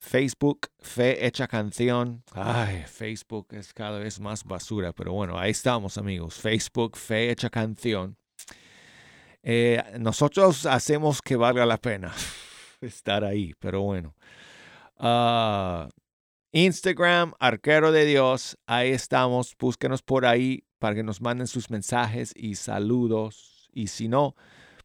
Facebook, 0.00 0.68
Fe 0.78 1.26
Hecha 1.26 1.46
Canción. 1.46 2.24
Ay, 2.32 2.84
Facebook 2.86 3.48
es 3.50 3.72
cada 3.72 3.98
vez 3.98 4.18
más 4.18 4.44
basura, 4.44 4.92
pero 4.92 5.12
bueno, 5.12 5.38
ahí 5.38 5.50
estamos 5.50 5.98
amigos. 5.98 6.34
Facebook, 6.34 6.96
Fe 6.96 7.30
Hecha 7.30 7.50
Canción. 7.50 8.16
Eh, 9.42 9.82
nosotros 9.98 10.66
hacemos 10.66 11.20
que 11.20 11.36
valga 11.36 11.66
la 11.66 11.76
pena 11.76 12.12
estar 12.80 13.24
ahí, 13.24 13.52
pero 13.58 13.82
bueno. 13.82 14.14
Ah, 14.96 15.88
Instagram, 16.52 17.34
Arquero 17.38 17.92
de 17.92 18.06
Dios, 18.06 18.56
ahí 18.66 18.90
estamos. 18.90 19.54
Búsquenos 19.58 20.02
por 20.02 20.24
ahí 20.24 20.64
para 20.78 20.94
que 20.94 21.02
nos 21.02 21.20
manden 21.20 21.46
sus 21.46 21.70
mensajes 21.70 22.32
y 22.34 22.54
saludos. 22.54 23.68
Y 23.72 23.88
si 23.88 24.08
no, 24.08 24.34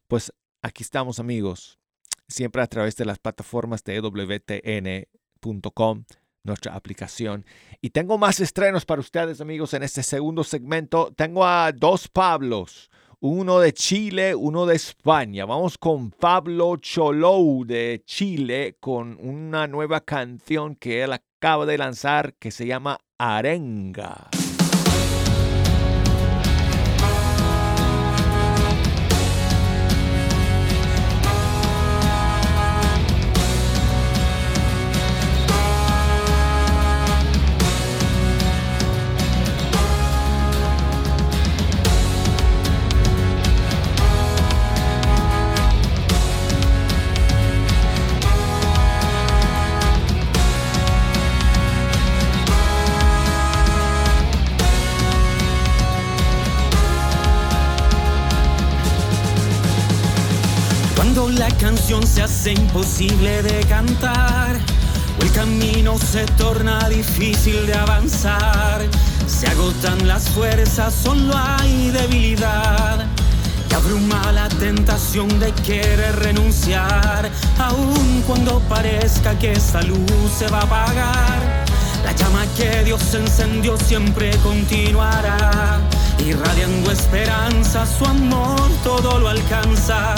pues 0.08 0.30
aquí 0.62 0.82
estamos 0.82 1.18
amigos 1.18 1.78
siempre 2.28 2.62
a 2.62 2.66
través 2.66 2.96
de 2.96 3.04
las 3.04 3.18
plataformas 3.18 3.84
de 3.84 4.00
wtn.com, 4.00 4.44
nuestra 6.42 6.74
aplicación. 6.74 7.44
Y 7.80 7.90
tengo 7.90 8.18
más 8.18 8.40
estrenos 8.40 8.84
para 8.84 9.00
ustedes, 9.00 9.40
amigos, 9.40 9.74
en 9.74 9.82
este 9.82 10.02
segundo 10.02 10.44
segmento. 10.44 11.12
Tengo 11.16 11.44
a 11.44 11.72
dos 11.72 12.08
Pablos, 12.08 12.90
uno 13.20 13.60
de 13.60 13.72
Chile, 13.72 14.34
uno 14.34 14.66
de 14.66 14.76
España. 14.76 15.44
Vamos 15.44 15.78
con 15.78 16.10
Pablo 16.10 16.76
Cholou 16.76 17.64
de 17.64 18.02
Chile 18.04 18.76
con 18.80 19.18
una 19.20 19.66
nueva 19.66 20.00
canción 20.00 20.76
que 20.76 21.02
él 21.02 21.12
acaba 21.12 21.66
de 21.66 21.78
lanzar 21.78 22.34
que 22.34 22.50
se 22.50 22.66
llama 22.66 22.98
Arenga. 23.18 24.28
Canción 61.86 62.04
se 62.04 62.20
hace 62.20 62.52
imposible 62.52 63.44
de 63.44 63.60
cantar, 63.66 64.56
o 65.20 65.22
el 65.22 65.30
camino 65.30 65.96
se 65.98 66.26
torna 66.36 66.88
difícil 66.88 67.64
de 67.64 67.74
avanzar, 67.74 68.84
se 69.28 69.46
agotan 69.46 70.08
las 70.08 70.28
fuerzas, 70.30 70.92
solo 70.92 71.32
hay 71.36 71.90
debilidad. 71.90 73.06
Y 73.70 73.74
abruma 73.74 74.32
la 74.32 74.48
tentación 74.48 75.28
de 75.38 75.52
querer 75.52 76.16
renunciar, 76.16 77.30
aun 77.56 78.24
cuando 78.26 78.58
parezca 78.68 79.38
que 79.38 79.52
esta 79.52 79.80
luz 79.82 80.32
se 80.36 80.48
va 80.48 80.58
a 80.58 80.62
apagar. 80.62 81.66
La 82.02 82.10
llama 82.16 82.46
que 82.56 82.82
Dios 82.82 83.14
encendió 83.14 83.76
siempre 83.78 84.36
continuará, 84.38 85.78
irradiando 86.18 86.90
esperanza, 86.90 87.86
su 87.86 88.04
amor 88.06 88.70
todo 88.82 89.20
lo 89.20 89.28
alcanza, 89.28 90.16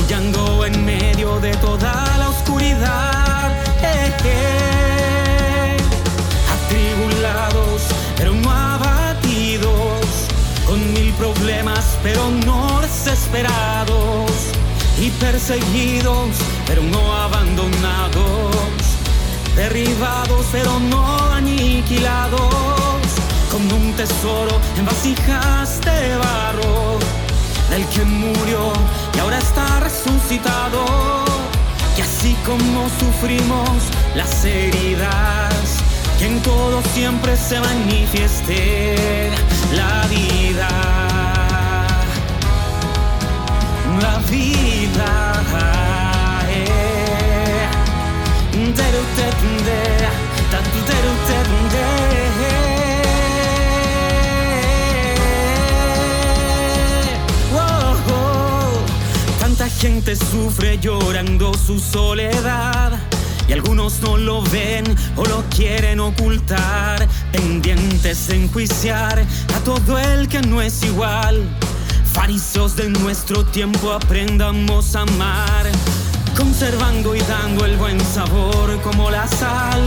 brillando 0.00 0.64
en 0.64 0.84
medio 0.84 1.38
de 1.40 1.54
toda 1.56 2.16
la 2.18 2.28
oscuridad. 2.28 3.52
Eh, 3.82 4.12
eh. 4.24 5.76
Atribulados, 6.54 7.82
pero 8.16 8.32
no 8.32 8.50
abatidos, 8.50 10.00
con 10.66 10.92
mil 10.92 11.12
problemas, 11.14 11.98
pero 12.02 12.30
no 12.46 12.80
desesperados, 12.80 14.30
y 14.98 15.10
perseguidos, 15.10 16.30
pero 16.66 16.82
no 16.82 17.14
abandonados 17.16 18.56
derribados 19.56 20.46
pero 20.52 20.78
no 20.78 21.32
aniquilados, 21.32 22.54
como 23.50 23.76
un 23.76 23.92
tesoro 23.94 24.58
en 24.78 24.86
vasijas 24.86 25.80
de 25.80 26.16
barro, 26.16 26.98
del 27.70 27.86
que 27.86 28.04
murió 28.04 28.72
y 29.14 29.18
ahora 29.20 29.38
está 29.38 29.80
resucitado, 29.80 30.84
y 31.96 32.00
así 32.00 32.36
como 32.44 32.88
sufrimos 32.98 33.70
las 34.16 34.44
heridas, 34.44 35.54
que 36.18 36.26
en 36.26 36.42
todo 36.42 36.82
siempre 36.92 37.36
se 37.36 37.60
manifieste 37.60 39.30
la 39.74 40.06
vida. 40.08 40.68
La 44.00 44.18
vida. 44.30 45.32
eh. 52.44 52.69
Gente 59.80 60.14
sufre 60.14 60.78
llorando 60.78 61.54
su 61.54 61.78
soledad. 61.78 62.92
Y 63.48 63.54
algunos 63.54 64.00
no 64.00 64.18
lo 64.18 64.42
ven 64.42 64.84
o 65.16 65.24
lo 65.24 65.42
quieren 65.48 66.00
ocultar, 66.00 67.08
pendientes 67.32 68.28
de 68.28 68.44
enjuiciar 68.44 69.24
a 69.54 69.58
todo 69.64 69.98
el 69.98 70.28
que 70.28 70.42
no 70.42 70.60
es 70.60 70.82
igual. 70.82 71.48
Fariseos 72.12 72.76
de 72.76 72.90
nuestro 72.90 73.46
tiempo 73.46 73.90
aprendamos 73.92 74.94
a 74.94 75.02
amar. 75.02 75.66
Conservando 76.36 77.16
y 77.16 77.20
dando 77.20 77.64
el 77.64 77.76
buen 77.78 77.98
sabor 78.00 78.78
como 78.82 79.10
la 79.10 79.26
sal, 79.26 79.80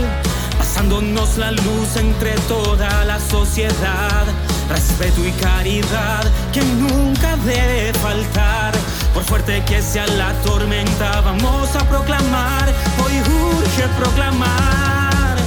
pasándonos 0.58 1.38
la 1.38 1.51
luz 1.51 1.95
entre 1.97 2.32
toda 2.47 3.06
la 3.06 3.19
sociedad, 3.19 4.25
respeto 4.69 5.23
y 5.23 5.32
caridad 5.34 6.23
que 6.51 6.63
nunca 6.63 7.38
debe 7.45 7.93
faltar. 7.93 8.73
Por 9.13 9.23
fuerte 9.23 9.63
que 9.65 9.80
sea 9.82 10.08
la 10.08 10.34
tormenta, 10.41 11.21
vamos 11.21 11.76
a 11.76 11.88
proclamar, 11.88 12.73
hoy 13.06 13.13
urge 13.19 13.88
proclamar, 13.99 15.38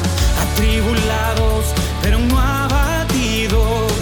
atribulados, 0.40 1.66
pero 2.00 2.18
no 2.20 2.38
abatidos, 2.38 3.92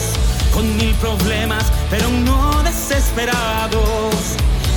con 0.53 0.77
mil 0.77 0.95
problemas, 0.97 1.65
pero 1.89 2.11
no 2.11 2.63
desesperados. 2.63 4.15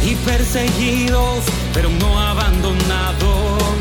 Y 0.05 0.15
perseguidos, 0.15 1.43
pero 1.73 1.89
no 1.89 2.17
abandonados, 2.17 3.73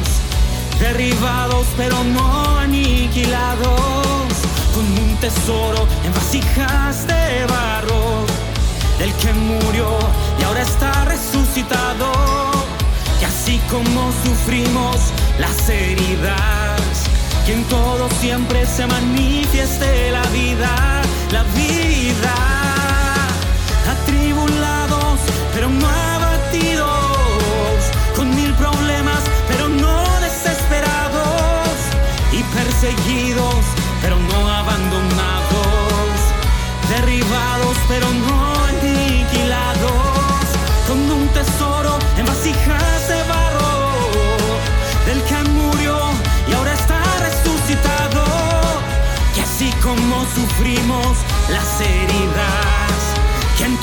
derribados, 0.81 1.67
pero 1.77 2.03
no 2.03 2.59
aniquilados, 2.59 4.27
con 4.75 4.85
un 5.05 5.17
tesoro 5.21 5.87
en 6.05 6.13
vasijas 6.13 7.07
de 7.07 7.47
barro, 7.47 8.27
del 8.99 9.13
que 9.15 9.33
murió 9.33 9.99
y 10.39 10.43
ahora 10.45 10.63
está 10.63 11.05
resucitado, 11.05 12.13
y 13.21 13.25
así 13.25 13.61
como 13.71 14.13
sufrimos 14.25 14.97
las 15.39 15.69
heridas, 15.69 16.81
que 17.45 17.55
en 17.55 17.65
todo 17.65 18.09
siempre 18.21 18.67
se 18.67 18.87
manifieste 18.87 20.11
la 20.11 20.23
vida, 20.29 21.03
la 21.33 21.43
vida. 21.55 22.35
Atribulados, 23.89 25.21
pero 25.55 25.69
no 25.71 25.89
abatidos, 25.89 26.96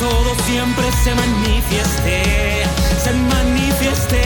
todo 0.03 0.35
siempre 0.45 0.85
se 1.03 1.15
manifieste, 1.15 2.23
se 3.03 3.11
manifieste 3.13 4.21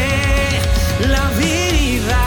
la 1.13 1.23
vida. 1.39 2.21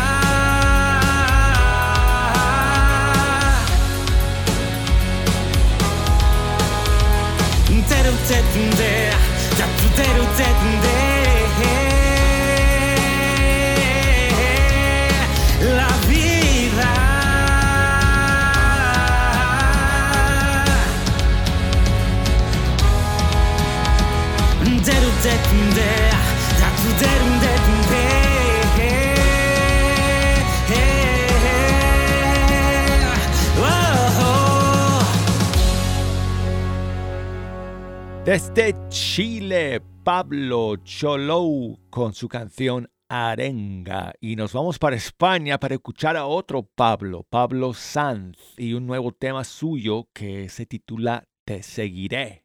Teru 7.90 8.14
tetinde, 8.28 9.11
ya 9.59 9.66
tu 9.78 9.86
teru 9.96 10.24
tetinde. 10.38 10.99
Desde 38.31 38.76
Chile, 38.91 39.83
Pablo 40.05 40.76
Cholou 40.85 41.81
con 41.91 42.14
su 42.14 42.28
canción 42.28 42.89
Arenga. 43.09 44.12
Y 44.20 44.37
nos 44.37 44.53
vamos 44.53 44.78
para 44.78 44.95
España 44.95 45.59
para 45.59 45.74
escuchar 45.74 46.16
a 46.16 46.26
otro 46.26 46.62
Pablo, 46.62 47.26
Pablo 47.28 47.74
Sanz, 47.74 48.39
y 48.57 48.74
un 48.74 48.87
nuevo 48.87 49.11
tema 49.11 49.43
suyo 49.43 50.07
que 50.12 50.49
se 50.49 50.64
titula 50.64 51.24
Te 51.45 51.64
seguiré. 51.64 52.45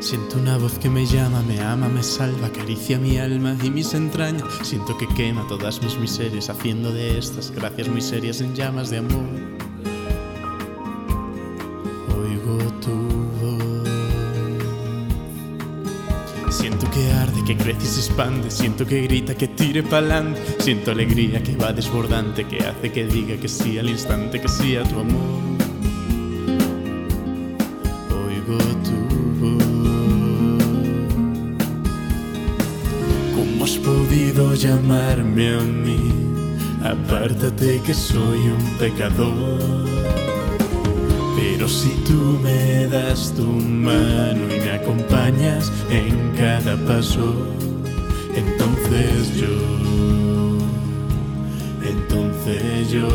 Siento 0.00 0.38
una 0.38 0.56
voz 0.56 0.78
que 0.78 0.88
me 0.88 1.04
llama, 1.04 1.42
me 1.42 1.60
ama, 1.60 1.86
me 1.88 2.02
salva, 2.02 2.46
acaricia 2.46 2.98
mi 2.98 3.18
alma 3.18 3.54
y 3.62 3.68
mis 3.70 3.92
entrañas. 3.92 4.44
Siento 4.62 4.96
que 4.96 5.06
quema 5.08 5.46
todas 5.46 5.82
mis 5.82 5.98
miserias, 5.98 6.48
haciendo 6.48 6.90
de 6.90 7.18
estas 7.18 7.50
gracias 7.50 7.86
muy 7.88 8.00
serias 8.00 8.40
en 8.40 8.54
llamas 8.54 8.88
de 8.88 8.96
amor. 8.96 9.28
Oigo 12.18 12.58
tu 12.80 12.90
voz. 13.40 13.90
Siento 16.50 16.90
que 16.90 17.12
arde, 17.12 17.44
que 17.44 17.58
crece 17.58 17.84
y 17.84 17.86
se 17.86 18.00
expande. 18.00 18.50
Siento 18.50 18.86
que 18.86 19.02
grita, 19.02 19.34
que 19.34 19.48
tire 19.48 19.82
pa'lante. 19.82 20.40
Siento 20.60 20.92
alegría 20.92 21.42
que 21.42 21.54
va 21.56 21.74
desbordante, 21.74 22.46
que 22.46 22.64
hace 22.64 22.90
que 22.90 23.04
diga 23.04 23.36
que 23.36 23.48
sí 23.48 23.78
al 23.78 23.90
instante, 23.90 24.40
que 24.40 24.48
sí 24.48 24.76
a 24.76 24.82
tu 24.82 24.98
amor. 24.98 25.39
Llamarme 34.60 35.54
a 35.54 35.60
mí? 35.60 36.12
Apártate 36.84 37.80
que 37.80 37.94
soy 37.94 38.38
un 38.38 38.78
pecador. 38.78 39.86
Pero 41.36 41.66
si 41.66 41.88
tú 42.06 42.38
me 42.42 42.86
das 42.86 43.32
tu 43.34 43.44
mano 43.44 44.42
y 44.54 44.60
me 44.60 44.72
acompañas 44.72 45.72
en 45.90 46.32
cada 46.36 46.76
paso, 46.86 47.46
entonces 48.36 49.34
yo, 49.34 50.58
entonces 51.82 52.90
yo 52.90 53.08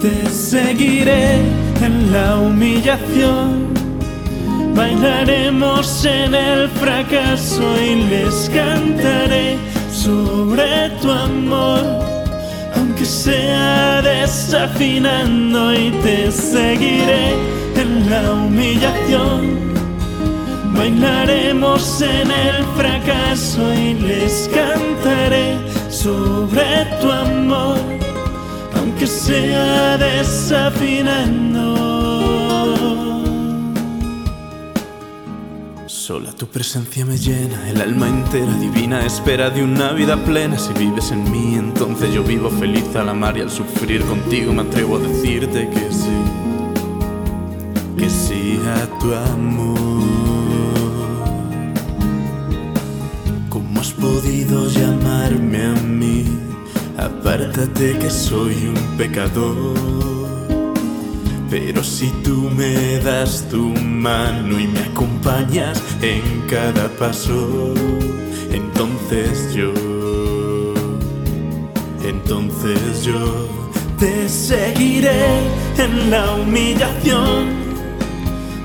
te 0.00 0.28
seguiré 0.28 1.36
en 1.82 2.12
la 2.12 2.36
humillación. 2.36 3.74
Bailaremos 4.74 6.04
en 6.04 6.34
el 6.34 6.68
fracaso 6.68 7.62
y 7.82 7.94
les 8.10 8.50
cantaré 8.50 9.56
sobre 10.06 10.90
tu 11.02 11.10
amor 11.10 11.82
aunque 12.76 13.04
sea 13.04 14.00
desafinando 14.02 15.74
y 15.74 15.90
te 16.04 16.30
seguiré 16.30 17.34
en 17.74 18.08
la 18.08 18.32
humillación. 18.32 19.40
Bailaremos 20.76 22.02
en 22.02 22.30
el 22.30 22.64
fracaso 22.76 23.62
y 23.74 23.94
les 23.94 24.48
cantaré 24.54 25.56
sobre 25.90 26.84
tu 27.00 27.10
amor, 27.10 27.78
aunque 28.76 29.06
sea 29.06 29.96
desafinando. 29.98 31.85
Sola 36.06 36.30
tu 36.30 36.46
presencia 36.46 37.04
me 37.04 37.18
llena, 37.18 37.68
el 37.68 37.80
alma 37.80 38.06
entera 38.06 38.56
divina 38.58 39.04
espera 39.04 39.50
de 39.50 39.64
una 39.64 39.90
vida 39.90 40.16
plena. 40.24 40.56
Si 40.56 40.72
vives 40.74 41.10
en 41.10 41.28
mí, 41.32 41.56
entonces 41.56 42.14
yo 42.14 42.22
vivo 42.22 42.48
feliz 42.48 42.94
al 42.94 43.08
amar 43.08 43.36
y 43.36 43.40
al 43.40 43.50
sufrir 43.50 44.04
contigo. 44.04 44.52
Me 44.52 44.62
atrevo 44.62 44.98
a 44.98 45.00
decirte 45.00 45.68
que 45.68 45.92
sí, 45.92 46.16
que 47.98 48.08
sí 48.08 48.60
a 48.68 48.98
tu 49.00 49.12
amor. 49.12 50.00
¿Cómo 53.48 53.80
has 53.80 53.90
podido 53.90 54.68
llamarme 54.68 55.64
a 55.64 55.72
mí? 55.72 56.24
Apártate 56.96 57.98
que 57.98 58.10
soy 58.10 58.54
un 58.68 58.96
pecador. 58.96 60.15
Pero 61.58 61.82
si 61.82 62.08
tú 62.22 62.50
me 62.54 62.98
das 62.98 63.48
tu 63.50 63.68
mano 63.80 64.60
y 64.60 64.66
me 64.66 64.80
acompañas 64.80 65.82
en 66.02 66.42
cada 66.50 66.86
paso, 66.98 67.72
entonces 68.52 69.54
yo, 69.54 69.72
entonces 72.04 73.02
yo 73.02 73.48
te 73.98 74.28
seguiré 74.28 75.24
en 75.78 76.10
la 76.10 76.34
humillación. 76.34 77.46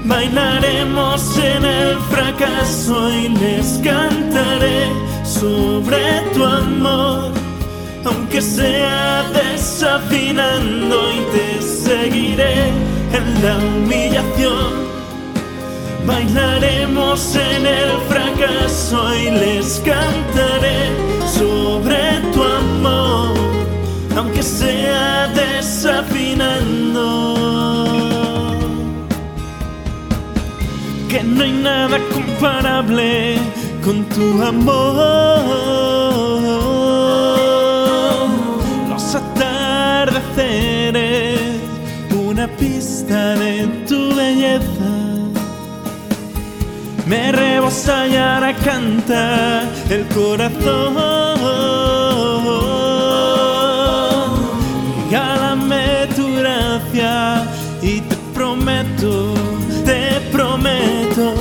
Bailaremos 0.04 1.38
en 1.38 1.64
el 1.64 1.98
fracaso 2.12 3.10
y 3.10 3.30
les 3.30 3.80
cantaré 3.86 4.90
sobre 5.24 6.24
tu 6.34 6.44
amor 6.44 7.32
aunque 8.04 8.42
sea 8.42 9.24
desafinando 9.32 11.14
y 11.14 11.20
te 11.32 11.71
seguiré 11.92 12.56
en 13.18 13.26
la 13.44 13.54
humillación. 13.58 14.72
Bailaremos 16.06 17.36
en 17.36 17.62
el 17.66 17.92
fracaso 18.10 18.98
y 19.16 19.26
les 19.44 19.82
cantaré 19.92 20.80
sobre 21.38 22.02
tu 22.34 22.42
amor, 22.44 23.38
aunque 24.16 24.42
sea 24.42 25.28
desafinando. 25.44 27.08
Que 31.10 31.20
no 31.24 31.44
hay 31.44 31.52
nada 31.52 31.98
comparable 32.14 33.38
con 33.84 34.06
tu 34.06 34.42
amor. 34.42 35.81
De 43.12 43.68
tu 43.88 44.16
belleza. 44.16 44.92
Me 47.06 47.32
rebosa 47.32 48.08
y 48.08 48.16
ahora 48.16 48.56
el 49.90 50.06
corazón. 50.08 50.96
Regálame 55.10 56.08
tu 56.16 56.36
gracia 56.36 57.44
y 57.82 58.00
te 58.00 58.16
prometo, 58.34 59.34
te 59.84 60.22
prometo 60.32 61.34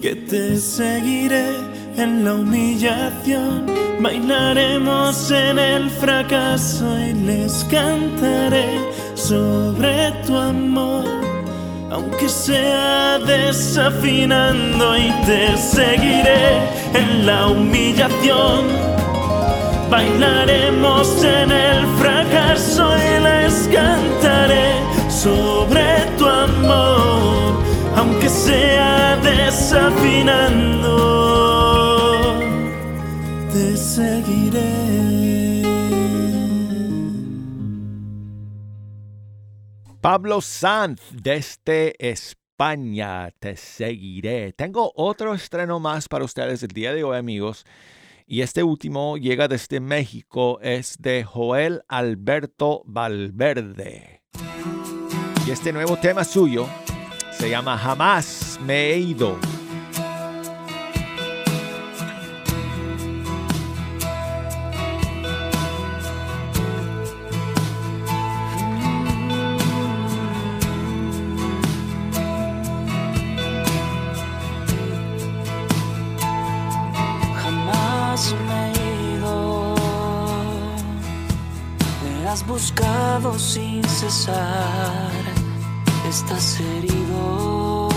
que 0.00 0.16
te 0.16 0.56
seguiré 0.56 1.54
en 1.96 2.24
la 2.24 2.34
humillación. 2.34 3.77
Bailaremos 4.00 5.30
en 5.32 5.58
el 5.58 5.90
fracaso 5.90 6.86
y 7.00 7.14
les 7.14 7.64
cantaré 7.64 8.80
sobre 9.14 10.12
tu 10.24 10.36
amor. 10.36 11.04
Aunque 11.90 12.28
sea 12.28 13.18
desafinando 13.18 14.96
y 14.96 15.10
te 15.26 15.56
seguiré 15.56 16.58
en 16.94 17.26
la 17.26 17.48
humillación. 17.48 18.66
Bailaremos 19.90 21.24
en 21.24 21.50
el 21.50 21.86
fracaso 21.98 22.97
Pablo 40.10 40.40
Sanz 40.40 41.02
desde 41.12 41.94
España, 41.98 43.30
te 43.38 43.58
seguiré. 43.58 44.54
Tengo 44.54 44.90
otro 44.96 45.34
estreno 45.34 45.80
más 45.80 46.08
para 46.08 46.24
ustedes 46.24 46.62
el 46.62 46.70
día 46.70 46.94
de 46.94 47.04
hoy, 47.04 47.18
amigos. 47.18 47.66
Y 48.26 48.40
este 48.40 48.62
último 48.62 49.18
llega 49.18 49.48
desde 49.48 49.80
México, 49.80 50.60
es 50.62 50.96
de 50.98 51.24
Joel 51.24 51.82
Alberto 51.88 52.84
Valverde. 52.86 54.22
Y 55.46 55.50
este 55.50 55.74
nuevo 55.74 55.98
tema 55.98 56.24
suyo 56.24 56.66
se 57.30 57.50
llama 57.50 57.76
Jamás 57.76 58.58
me 58.64 58.92
he 58.92 58.98
ido. 59.00 59.36
Has 82.28 82.46
buscado 82.46 83.38
sin 83.38 83.82
cesar. 83.84 85.10
Estás 86.08 86.60
herido. 86.60 87.88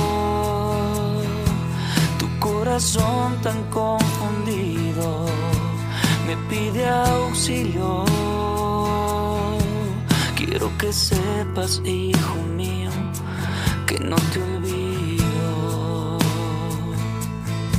Tu 2.17 2.27
corazón 2.39 3.37
tan 3.41 3.61
confundido 3.69 5.25
me 6.27 6.35
pide 6.49 6.87
auxilio. 6.87 8.05
Quiero 10.35 10.71
que 10.77 10.93
sepas, 10.93 11.81
hijo 11.83 12.35
mío, 12.55 12.91
que 13.85 13.99
no 13.99 14.15
te 14.31 14.41
olvido. 14.41 16.17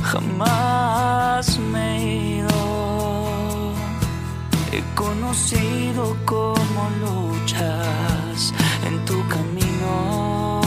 Jamás 0.03 1.57
me 1.57 1.97
he 1.97 2.37
ido. 2.37 2.52
He 4.75 4.81
conocido 4.95 6.17
cómo 6.25 6.89
luchas 6.99 8.51
en 8.87 9.05
tu 9.05 9.23
camino. 9.27 10.61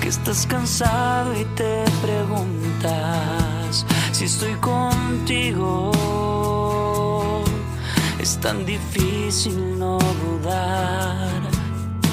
Que 0.00 0.08
estás 0.08 0.46
cansado 0.46 1.34
y 1.34 1.44
te 1.56 1.84
preguntas 2.00 3.84
si 4.12 4.26
estoy 4.26 4.54
contigo. 4.60 5.90
Es 8.20 8.38
tan 8.38 8.64
difícil 8.64 9.76
no 9.76 9.98
dudar 9.98 11.42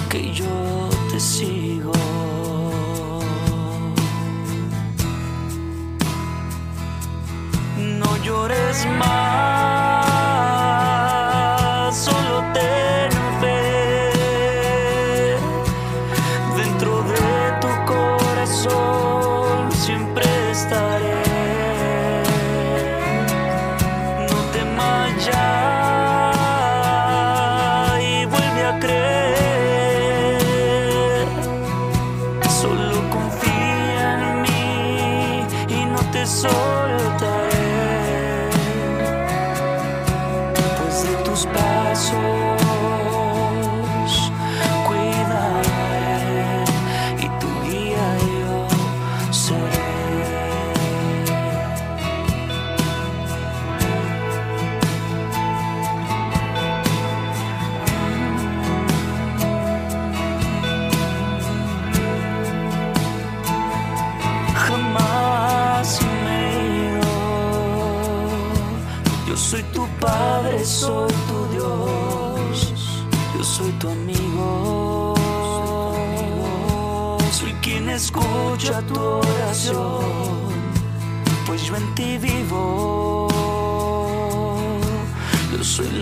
que 0.09 0.33
yo 0.33 0.89
te 1.11 1.19
sigo. 1.19 1.91
No 7.77 8.17
llores 8.23 8.87
más, 8.97 9.56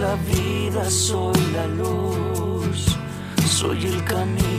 la 0.05 0.15
vida, 0.31 0.89
soy 0.89 1.41
la 1.53 1.65
luz, 1.67 2.95
soy 3.47 3.85
el 3.85 4.03
camino. 4.03 4.54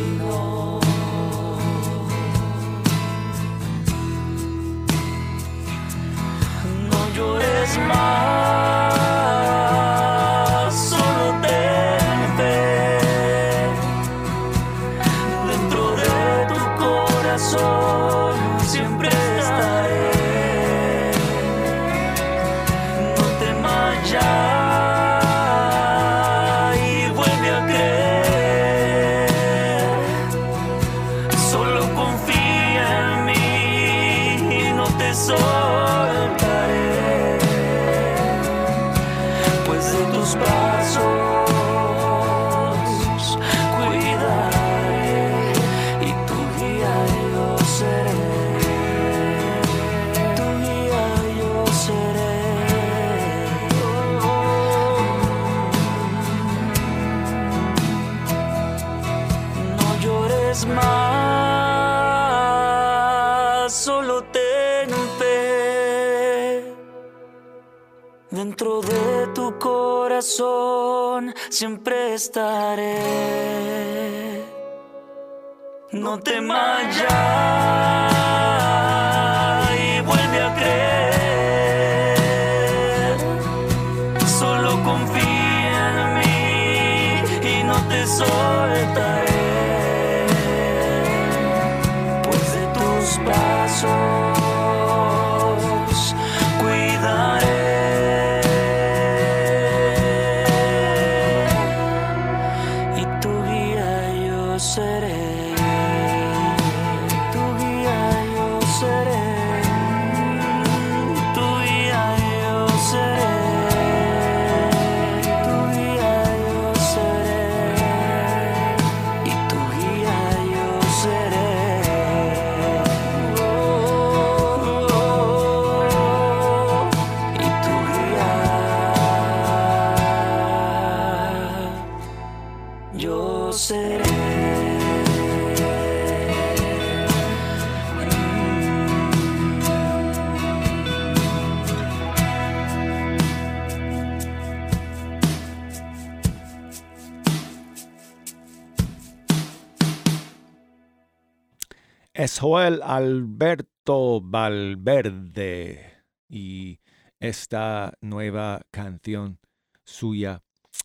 Joel 152.39 152.83
Alberto 152.83 154.21
Valverde 154.21 156.05
y 156.29 156.81
esta 157.19 157.95
nueva 158.03 158.63
canción 158.71 159.39
suya 159.85 160.43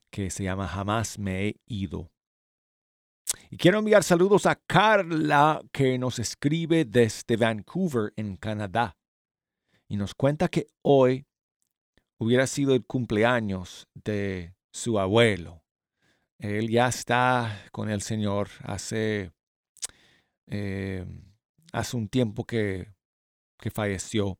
que 0.10 0.30
se 0.30 0.44
llama 0.44 0.68
Jamás 0.68 1.20
me 1.20 1.48
he 1.48 1.56
ido. 1.66 2.10
Y 3.50 3.58
quiero 3.58 3.80
enviar 3.80 4.04
saludos 4.04 4.46
a 4.46 4.56
Carla 4.56 5.62
que 5.74 5.98
nos 5.98 6.20
escribe 6.20 6.86
desde 6.86 7.36
Vancouver, 7.36 8.14
en 8.16 8.38
Canadá. 8.38 8.98
Y 9.90 9.98
nos 9.98 10.16
cuenta 10.16 10.48
que 10.48 10.68
hoy 10.82 11.26
hubiera 12.18 12.48
sido 12.48 12.74
el 12.76 12.86
cumpleaños 12.86 13.88
de 13.94 14.56
su 14.72 15.00
abuelo. 15.00 15.62
Él 16.40 16.70
ya 16.70 16.88
está 16.88 17.66
con 17.74 17.90
el 17.90 18.02
Señor 18.02 18.50
hace, 18.64 19.32
eh, 20.48 21.06
hace 21.72 21.98
un 21.98 22.08
tiempo 22.08 22.46
que, 22.46 22.94
que 23.60 23.72
falleció. 23.72 24.40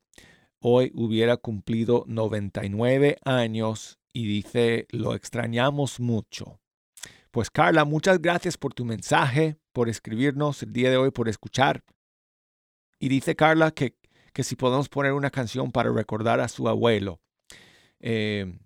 Hoy 0.60 0.92
hubiera 0.94 1.36
cumplido 1.36 2.04
99 2.06 3.18
años 3.24 3.98
y 4.12 4.26
dice, 4.26 4.86
lo 4.90 5.14
extrañamos 5.14 5.98
mucho. 5.98 6.60
Pues 7.30 7.50
Carla, 7.50 7.84
muchas 7.84 8.20
gracias 8.20 8.58
por 8.58 8.74
tu 8.74 8.84
mensaje, 8.84 9.56
por 9.72 9.88
escribirnos 9.88 10.62
el 10.62 10.72
día 10.72 10.90
de 10.90 10.98
hoy, 10.98 11.10
por 11.10 11.28
escuchar. 11.28 11.82
Y 12.98 13.08
dice 13.08 13.34
Carla 13.34 13.70
que, 13.70 13.96
que 14.32 14.44
si 14.44 14.54
podemos 14.54 14.88
poner 14.88 15.12
una 15.12 15.30
canción 15.30 15.72
para 15.72 15.90
recordar 15.90 16.40
a 16.40 16.48
su 16.48 16.68
abuelo. 16.68 17.20
Eh, 18.00 18.58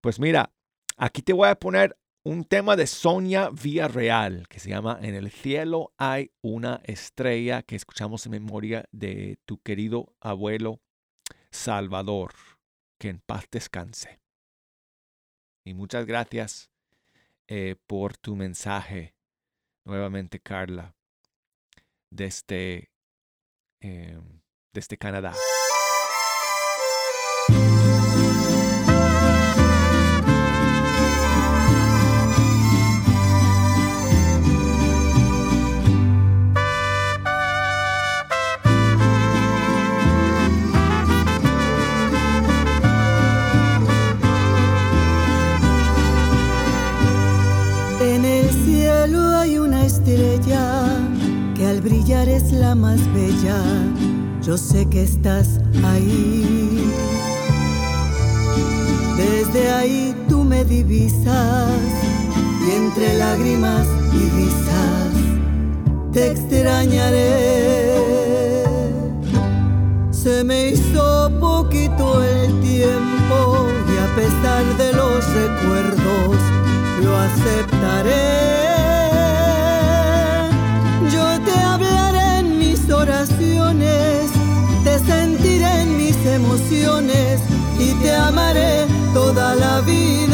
pues 0.00 0.20
mira, 0.20 0.52
aquí 0.96 1.22
te 1.22 1.32
voy 1.32 1.48
a 1.48 1.56
poner 1.56 1.98
un 2.28 2.44
tema 2.44 2.76
de 2.76 2.86
Sonia 2.86 3.48
Villarreal 3.48 4.48
que 4.48 4.60
se 4.60 4.68
llama 4.68 4.98
En 5.00 5.14
el 5.14 5.30
cielo 5.30 5.94
hay 5.96 6.30
una 6.42 6.82
estrella 6.84 7.62
que 7.62 7.74
escuchamos 7.74 8.26
en 8.26 8.32
memoria 8.32 8.84
de 8.92 9.38
tu 9.46 9.62
querido 9.62 10.14
abuelo 10.20 10.82
Salvador. 11.50 12.34
Que 12.98 13.08
en 13.08 13.20
paz 13.20 13.46
descanse. 13.50 14.20
Y 15.64 15.72
muchas 15.72 16.04
gracias 16.04 16.70
eh, 17.46 17.76
por 17.86 18.18
tu 18.18 18.36
mensaje 18.36 19.14
nuevamente, 19.86 20.38
Carla, 20.38 20.94
desde, 22.10 22.90
eh, 23.80 24.20
desde 24.74 24.98
Canadá. 24.98 25.32
Más 52.88 53.12
bella. 53.12 53.60
Yo 54.42 54.56
sé 54.56 54.86
que 54.88 55.02
estás 55.02 55.60
ahí. 55.84 56.90
Desde 59.16 59.70
ahí 59.78 60.14
tú 60.28 60.42
me 60.44 60.64
divisas 60.64 61.90
y 62.66 62.70
entre 62.82 63.06
lágrimas 63.18 63.86
y 64.20 64.22
risas 64.38 65.10
te 66.14 66.30
extrañaré. 66.32 67.28
Se 70.10 70.44
me 70.44 70.70
hizo 70.70 71.30
poquito 71.40 72.04
el 72.24 72.60
tiempo 72.60 73.36
y 73.92 73.94
a 74.06 74.08
pesar 74.20 74.64
de 74.82 74.88
los 75.00 75.18
recuerdos 75.42 76.36
lo 77.04 77.12
aceptaré. 77.28 78.67
Y 87.78 87.92
te 88.02 88.14
amaré 88.14 88.86
toda 89.14 89.54
la 89.54 89.80
vida. 89.80 90.27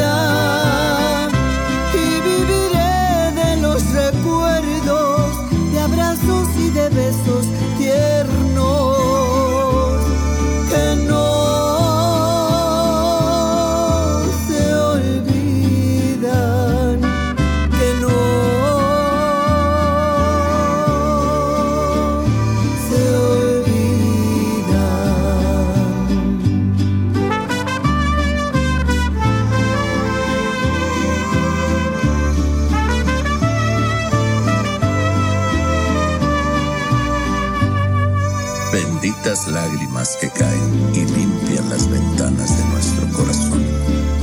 Lágrimas 39.52 40.16
que 40.20 40.30
caen 40.30 40.90
y 40.94 41.04
limpian 41.04 41.68
las 41.68 41.88
ventanas 41.88 42.56
de 42.56 42.64
nuestro 42.72 43.08
corazón. 43.16 43.62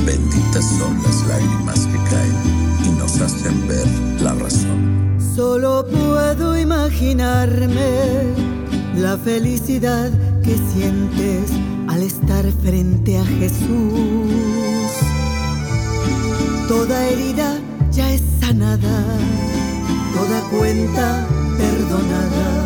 Benditas 0.06 0.66
son 0.80 1.02
las 1.04 1.28
lágrimas 1.28 1.88
que 1.88 1.98
caen 2.10 2.36
y 2.86 2.90
nos 3.00 3.22
hacen 3.22 3.68
ver 3.68 3.88
la 4.22 4.34
razón. 4.34 5.18
Solo 5.36 5.86
puedo 5.88 6.58
imaginarme 6.58 8.34
la 8.96 9.18
felicidad 9.18 10.12
que 10.44 10.58
sientes 10.74 11.52
al 11.88 12.02
estar 12.02 12.46
frente 12.64 13.18
a 13.18 13.26
Jesús. 13.26 14.32
Toda 16.68 17.06
herida 17.08 17.60
ya 17.92 18.12
es 18.12 18.22
sanada, 18.40 19.06
toda 20.14 20.42
cuenta 20.50 21.28
perdonada, 21.58 22.66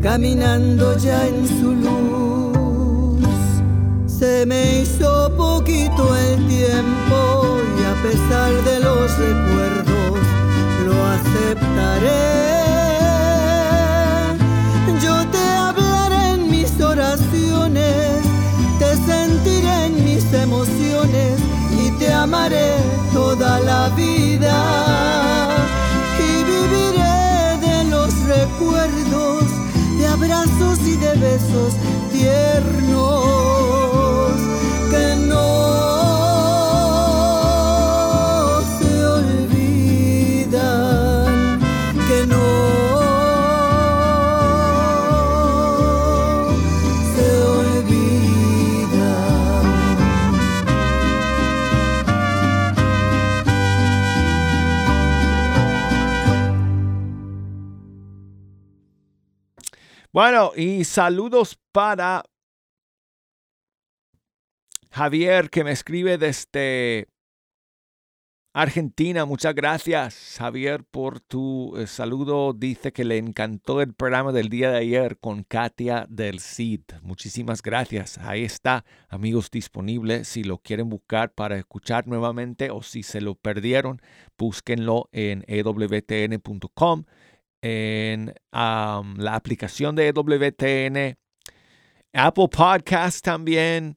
caminando 0.00 0.96
ya 0.96 1.26
en 1.26 1.46
su 1.46 1.72
luz. 1.74 3.26
Se 4.06 4.46
me 4.46 4.80
hizo 4.80 5.32
poquito 5.36 6.16
el 6.16 6.46
tiempo 6.48 7.58
y 7.78 7.84
a 7.84 7.94
pesar 8.02 8.52
de 8.64 8.80
los 8.80 9.18
recuerdos 9.18 10.18
lo 10.86 11.04
aceptaré. 11.06 12.38
Yo 15.02 15.26
te 15.30 15.38
hablaré 15.38 16.34
en 16.34 16.50
mis 16.50 16.80
oraciones, 16.80 18.22
te 18.78 18.96
sentiré 19.06 19.86
en 19.86 20.04
mis 20.04 20.32
emociones 20.32 21.40
y 21.82 21.90
te 21.98 22.12
amaré 22.12 22.74
toda 23.12 23.60
la 23.60 23.88
vida. 23.90 25.07
Abrazos 30.38 30.78
y 30.86 30.96
de 30.96 31.14
besos 31.14 31.74
tiernos 32.12 32.87
Bueno, 60.20 60.50
y 60.56 60.82
saludos 60.82 61.60
para 61.70 62.24
Javier 64.90 65.48
que 65.48 65.62
me 65.62 65.70
escribe 65.70 66.18
desde 66.18 67.06
Argentina. 68.52 69.26
Muchas 69.26 69.54
gracias, 69.54 70.34
Javier, 70.38 70.82
por 70.82 71.20
tu 71.20 71.76
eh, 71.76 71.86
saludo. 71.86 72.52
Dice 72.52 72.92
que 72.92 73.04
le 73.04 73.16
encantó 73.16 73.80
el 73.80 73.94
programa 73.94 74.32
del 74.32 74.48
día 74.48 74.72
de 74.72 74.78
ayer 74.78 75.18
con 75.18 75.44
Katia 75.44 76.04
del 76.08 76.40
CID. 76.40 76.82
Muchísimas 77.02 77.62
gracias. 77.62 78.18
Ahí 78.18 78.42
está, 78.42 78.84
amigos, 79.08 79.52
disponible. 79.52 80.24
Si 80.24 80.42
lo 80.42 80.58
quieren 80.58 80.88
buscar 80.88 81.32
para 81.32 81.56
escuchar 81.58 82.08
nuevamente 82.08 82.72
o 82.72 82.82
si 82.82 83.04
se 83.04 83.20
lo 83.20 83.36
perdieron, 83.36 84.02
búsquenlo 84.36 85.08
en 85.12 85.44
ewtn.com 85.46 87.04
en 87.62 88.34
um, 88.52 89.16
la 89.16 89.34
aplicación 89.34 89.96
de 89.96 90.12
WTN, 90.12 91.16
Apple 92.12 92.48
Podcast 92.48 93.24
también, 93.24 93.96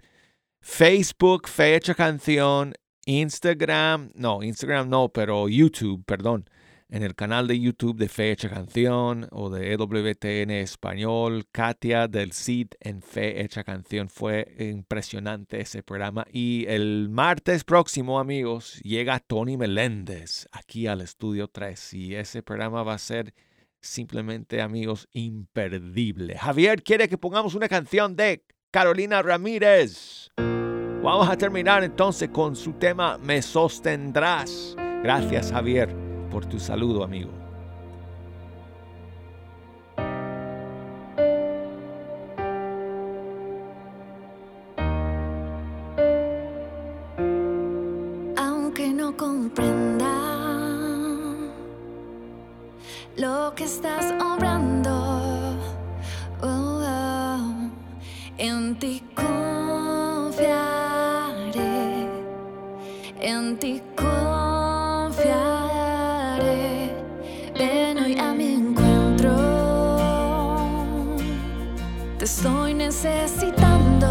Facebook, 0.62 1.48
Fecha 1.48 1.96
Canción, 1.96 2.74
Instagram, 3.06 4.12
no, 4.16 4.44
Instagram 4.44 4.90
no, 4.90 5.10
pero 5.10 5.50
YouTube, 5.50 6.04
perdón, 6.06 6.46
en 6.92 7.04
el 7.04 7.16
canal 7.16 7.48
de 7.48 7.58
YouTube 7.58 7.98
de 7.98 8.10
Fecha 8.10 8.50
Canción 8.50 9.28
o 9.32 9.50
de 9.50 9.72
EWTN 9.72 10.52
Español, 10.52 11.46
Katia 11.52 12.10
del 12.10 12.34
CID 12.34 12.68
en 12.82 13.02
Fe 13.02 13.42
Hecha 13.42 13.64
Canción. 13.64 14.10
Fue 14.10 14.54
impresionante 14.60 15.62
ese 15.62 15.84
programa. 15.84 16.26
Y 16.32 16.66
el 16.68 17.08
martes 17.10 17.64
próximo, 17.64 18.20
amigos, 18.20 18.82
llega 18.84 19.20
Tony 19.20 19.56
Meléndez 19.56 20.48
aquí 20.52 20.86
al 20.88 21.00
Estudio 21.00 21.48
3 21.48 21.94
y 21.94 22.16
ese 22.16 22.44
programa 22.44 22.84
va 22.84 22.96
a 22.96 23.00
ser 23.00 23.34
simplemente, 23.82 24.62
amigos, 24.62 25.08
imperdible. 25.12 26.38
Javier 26.38 26.84
quiere 26.84 27.10
que 27.10 27.18
pongamos 27.18 27.56
una 27.56 27.68
canción 27.68 28.16
de 28.16 28.44
Carolina 28.72 29.22
Ramírez. 29.22 30.30
Vamos 31.04 31.28
a 31.28 31.36
terminar 31.36 31.84
entonces 31.84 32.30
con 32.30 32.56
su 32.56 32.74
tema 32.74 33.18
Me 33.18 33.42
sostendrás. 33.42 34.76
Gracias, 35.04 35.52
Javier, 35.52 35.96
por 36.30 36.46
tu 36.46 36.60
saludo, 36.60 37.04
amigo. 37.04 37.41
Que 53.56 53.64
estás 53.66 54.14
obrando, 54.22 54.92
oh, 56.42 56.48
oh, 56.48 57.70
en 58.38 58.76
ti 58.80 59.04
confiaré, 59.16 60.48
en 63.20 63.58
ti 63.58 63.82
confiaré. 63.96 65.32
Ven 67.58 67.98
hoy 67.98 68.18
a 68.18 68.34
mi 68.34 68.54
encuentro, 68.54 69.36
te 72.18 72.26
estoy 72.26 72.74
necesitando. 72.74 74.08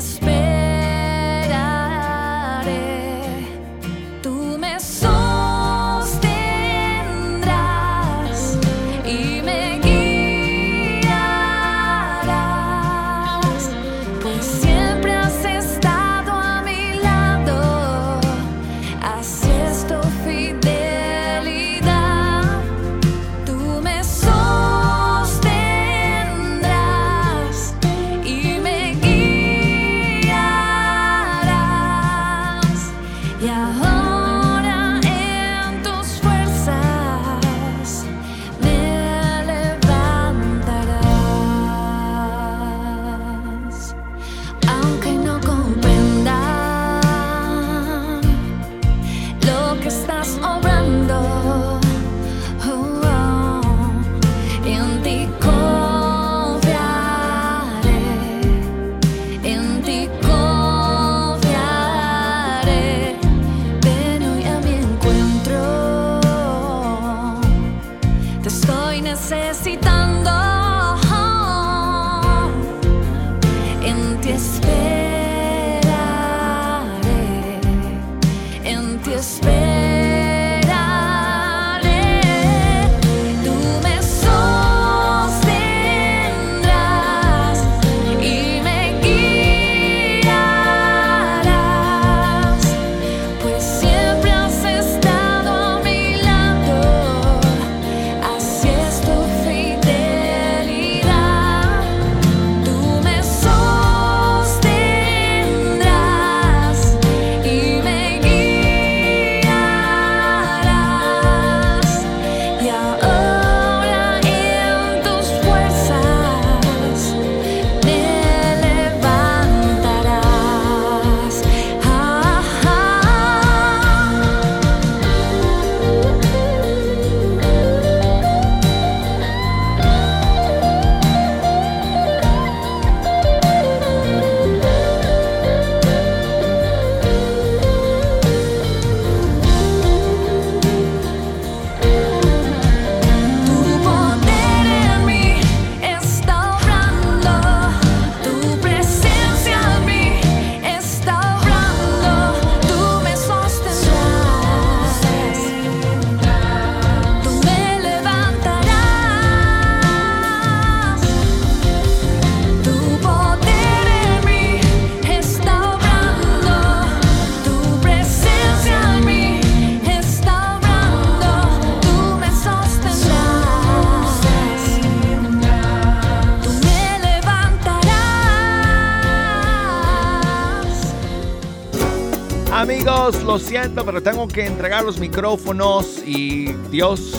Lo 183.07 183.39
siento, 183.39 183.85
pero 183.85 184.03
tengo 184.03 184.27
que 184.27 184.45
entregar 184.47 184.85
los 184.85 184.99
micrófonos 184.99 186.03
y 186.05 186.53
Dios 186.73 187.13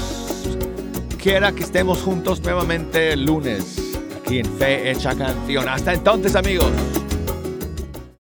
quiera 1.17 1.53
que 1.53 1.63
estemos 1.63 2.01
juntos 2.01 2.41
nuevamente 2.41 3.13
el 3.13 3.23
lunes 3.23 3.95
aquí 4.19 4.39
en 4.39 4.45
Fe 4.57 4.91
Hecha 4.91 5.15
Canción. 5.15 5.69
Hasta 5.69 5.93
entonces, 5.93 6.35
amigos. 6.35 6.69